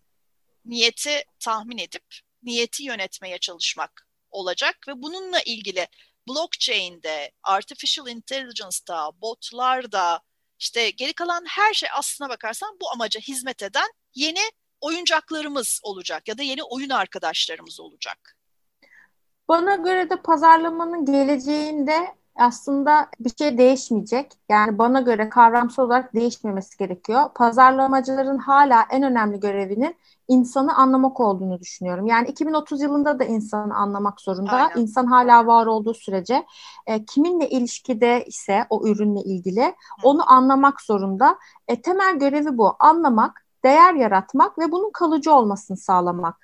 [0.65, 2.05] Niyeti tahmin edip
[2.43, 5.89] niyeti yönetmeye çalışmak olacak ve bununla ilgili
[6.29, 10.21] blockchain'de, artificial intelligence'da, botlarda
[10.59, 14.51] işte geri kalan her şey aslına bakarsan bu amaca hizmet eden yeni
[14.85, 18.37] oyuncaklarımız olacak ya da yeni oyun arkadaşlarımız olacak.
[19.49, 24.33] Bana göre de pazarlamanın geleceğinde aslında bir şey değişmeyecek.
[24.49, 27.31] Yani bana göre kavramsal olarak değişmemesi gerekiyor.
[27.35, 29.97] Pazarlamacıların hala en önemli görevinin
[30.29, 32.07] insanı anlamak olduğunu düşünüyorum.
[32.07, 34.53] Yani 2030 yılında da insanı anlamak zorunda.
[34.53, 34.81] Aynen.
[34.81, 36.47] İnsan hala var olduğu sürece
[36.87, 41.39] e, kiminle ilişkide ise o ürünle ilgili onu anlamak zorunda.
[41.69, 42.77] E, temel görevi bu.
[42.79, 46.37] Anlamak, değer yaratmak ve bunun kalıcı olmasını sağlamak.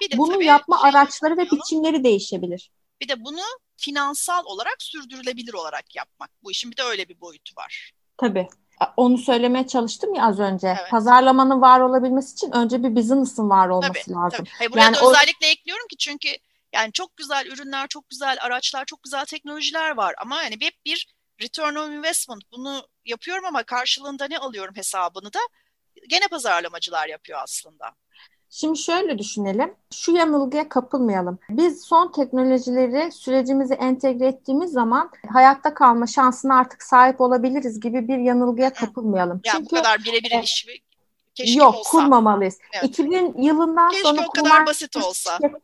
[0.00, 2.70] Bir de bunu yapma şey araçları ve biçimleri değişebilir.
[3.00, 3.42] Bir de bunu
[3.76, 6.30] finansal olarak sürdürülebilir olarak yapmak.
[6.42, 7.92] Bu işin bir de öyle bir boyutu var.
[8.18, 8.48] Tabii.
[8.96, 10.68] Onu söylemeye çalıştım ya az önce.
[10.68, 10.90] Evet.
[10.90, 14.38] Pazarlamanın var olabilmesi için önce bir business'ın var olması tabii, lazım.
[14.38, 14.50] Tabii.
[14.58, 16.28] Hayır, buraya yani da özellikle ekliyorum ki çünkü
[16.72, 21.16] yani çok güzel ürünler, çok güzel araçlar, çok güzel teknolojiler var ama yani hep bir
[21.42, 25.40] return on investment bunu yapıyorum ama karşılığında ne alıyorum hesabını da
[26.08, 27.92] gene pazarlamacılar yapıyor aslında.
[28.50, 29.74] Şimdi şöyle düşünelim.
[29.94, 31.38] Şu yanılgıya kapılmayalım.
[31.50, 38.18] Biz son teknolojileri sürecimize entegre ettiğimiz zaman hayatta kalma şansına artık sahip olabiliriz gibi bir
[38.18, 39.40] yanılgıya kapılmayalım.
[39.44, 40.66] Yani Çünkü bu kadar birebir e, iş
[41.34, 41.90] keşke yok olsa.
[41.90, 42.58] kurmamalıyız.
[42.72, 42.84] Evet.
[42.84, 45.38] 2000 yılından keşke sonra o kadar basit olsa.
[45.42, 45.62] Şirket,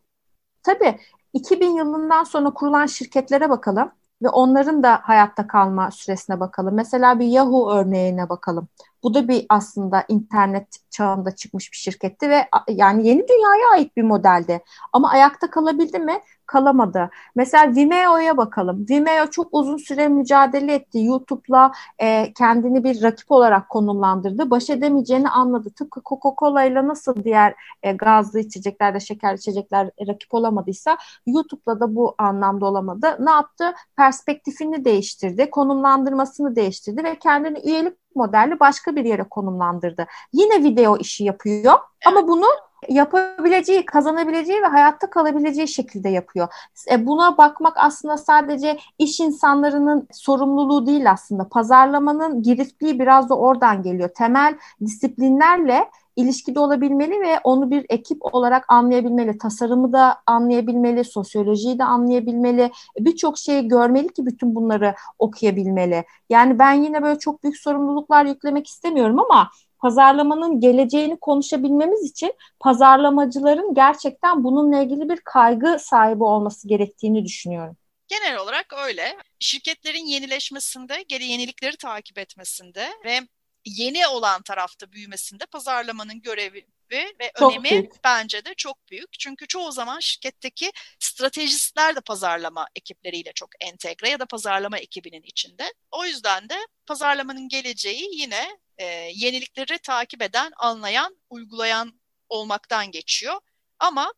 [0.62, 0.99] tabii
[1.33, 6.74] 2000 yılından sonra kurulan şirketlere bakalım ve onların da hayatta kalma süresine bakalım.
[6.74, 8.68] Mesela bir Yahoo örneğine bakalım.
[9.03, 14.03] Bu da bir aslında internet çağında çıkmış bir şirketti ve yani yeni dünyaya ait bir
[14.03, 14.62] modeldi.
[14.92, 16.20] Ama ayakta kalabildi mi?
[16.53, 17.11] kalamadı.
[17.34, 18.86] Mesela Vimeo'ya bakalım.
[18.90, 20.98] Vimeo çok uzun süre mücadele etti.
[21.05, 24.50] YouTube'la e, kendini bir rakip olarak konumlandırdı.
[24.50, 25.70] Baş edemeyeceğini anladı.
[25.70, 32.14] Tıpkı Coca-Cola ile nasıl diğer e, gazlı içeceklerde, şekerli içecekler rakip olamadıysa YouTube'la da bu
[32.18, 33.16] anlamda olamadı.
[33.20, 33.74] Ne yaptı?
[33.96, 35.50] Perspektifini değiştirdi.
[35.50, 40.07] Konumlandırmasını değiştirdi ve kendini üyelik modelli başka bir yere konumlandırdı.
[40.33, 41.75] Yine video işi yapıyor
[42.07, 42.47] ama bunu
[42.89, 46.49] yapabileceği, kazanabileceği ve hayatta kalabileceği şekilde yapıyor.
[46.91, 51.49] E buna bakmak aslında sadece iş insanlarının sorumluluğu değil aslında.
[51.49, 54.09] Pazarlamanın giriftliği biraz da oradan geliyor.
[54.09, 59.39] Temel disiplinlerle ilişkide olabilmeli ve onu bir ekip olarak anlayabilmeli.
[59.39, 62.71] Tasarımı da anlayabilmeli, sosyolojiyi de anlayabilmeli.
[62.99, 66.05] Birçok şeyi görmeli ki bütün bunları okuyabilmeli.
[66.31, 73.75] Yani ben yine böyle çok büyük sorumluluklar yüklemek istemiyorum ama pazarlamanın geleceğini konuşabilmemiz için pazarlamacıların
[73.75, 77.77] gerçekten bununla ilgili bir kaygı sahibi olması gerektiğini düşünüyorum.
[78.09, 79.17] Genel olarak öyle.
[79.39, 83.21] Şirketlerin yenileşmesinde, geri yenilikleri takip etmesinde ve
[83.65, 88.05] yeni olan tarafta büyümesinde pazarlamanın görevi ve çok önemi büyük.
[88.05, 89.19] bence de çok büyük.
[89.19, 95.75] Çünkü çoğu zaman şirketteki stratejistler de pazarlama ekipleriyle çok entegre ya da pazarlama ekibinin içinde.
[95.91, 98.85] O yüzden de pazarlamanın geleceği yine e,
[99.15, 103.41] yenilikleri takip eden, anlayan, uygulayan olmaktan geçiyor.
[103.79, 104.13] Ama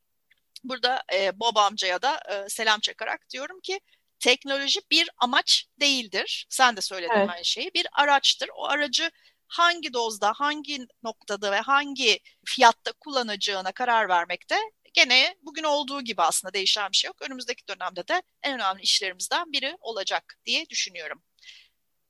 [0.64, 3.80] burada e, Bob amcaya da e, selam çakarak diyorum ki
[4.18, 6.46] teknoloji bir amaç değildir.
[6.50, 7.30] Sen de söyledin evet.
[7.30, 7.70] aynı şeyi.
[7.74, 8.50] Bir araçtır.
[8.56, 9.10] O aracı
[9.54, 14.56] hangi dozda, hangi noktada ve hangi fiyatta kullanacağına karar vermekte
[14.94, 17.22] gene bugün olduğu gibi aslında değişen bir şey yok.
[17.22, 21.22] Önümüzdeki dönemde de en önemli işlerimizden biri olacak diye düşünüyorum.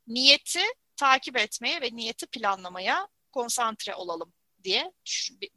[0.07, 0.63] Niyeti
[0.97, 4.33] takip etmeye ve niyeti planlamaya konsantre olalım
[4.65, 4.93] diye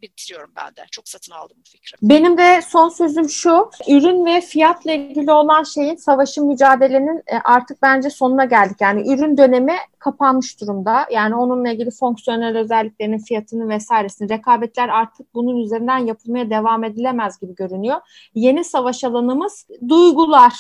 [0.01, 0.85] bitiriyorum ben de.
[0.91, 1.97] Çok satın aldım bu fikri.
[2.01, 3.69] Benim de son sözüm şu.
[3.87, 8.77] Ürün ve fiyatla ilgili olan şeyin savaşın mücadelenin e, artık bence sonuna geldik.
[8.81, 11.05] Yani ürün dönemi kapanmış durumda.
[11.11, 17.55] Yani onunla ilgili fonksiyonel özelliklerinin fiyatını vesairesini rekabetler artık bunun üzerinden yapılmaya devam edilemez gibi
[17.55, 17.97] görünüyor.
[18.35, 20.53] Yeni savaş alanımız duygular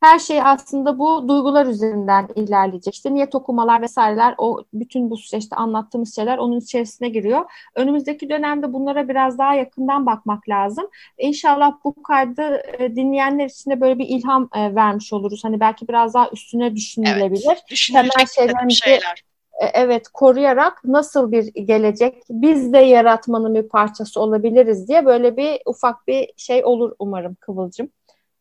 [0.00, 2.94] her şey aslında bu duygular üzerinden ilerleyecek.
[2.94, 7.50] İşte niyet okumalar vesaireler o bütün bu süreçte anlattığımız şeyler onun içerisine giriyor.
[7.74, 10.86] Önümüzdeki dönemde bunlara biraz daha yakından bakmak lazım.
[11.18, 15.44] İnşallah bu kaydı e, dinleyenler için de böyle bir ilham e, vermiş oluruz.
[15.44, 17.46] Hani belki biraz daha üstüne düşünülebilir.
[17.46, 19.24] Evet, Temel şeyler
[19.60, 25.58] e, evet koruyarak nasıl bir gelecek biz de yaratmanın bir parçası olabiliriz diye böyle bir
[25.66, 27.88] ufak bir şey olur umarım Kıvılcım.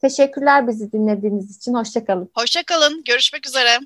[0.02, 1.74] Teşekkürler bizi dinlediğiniz için.
[1.74, 2.30] Hoşçakalın.
[2.36, 3.04] Hoşçakalın.
[3.04, 3.80] Görüşmek üzere.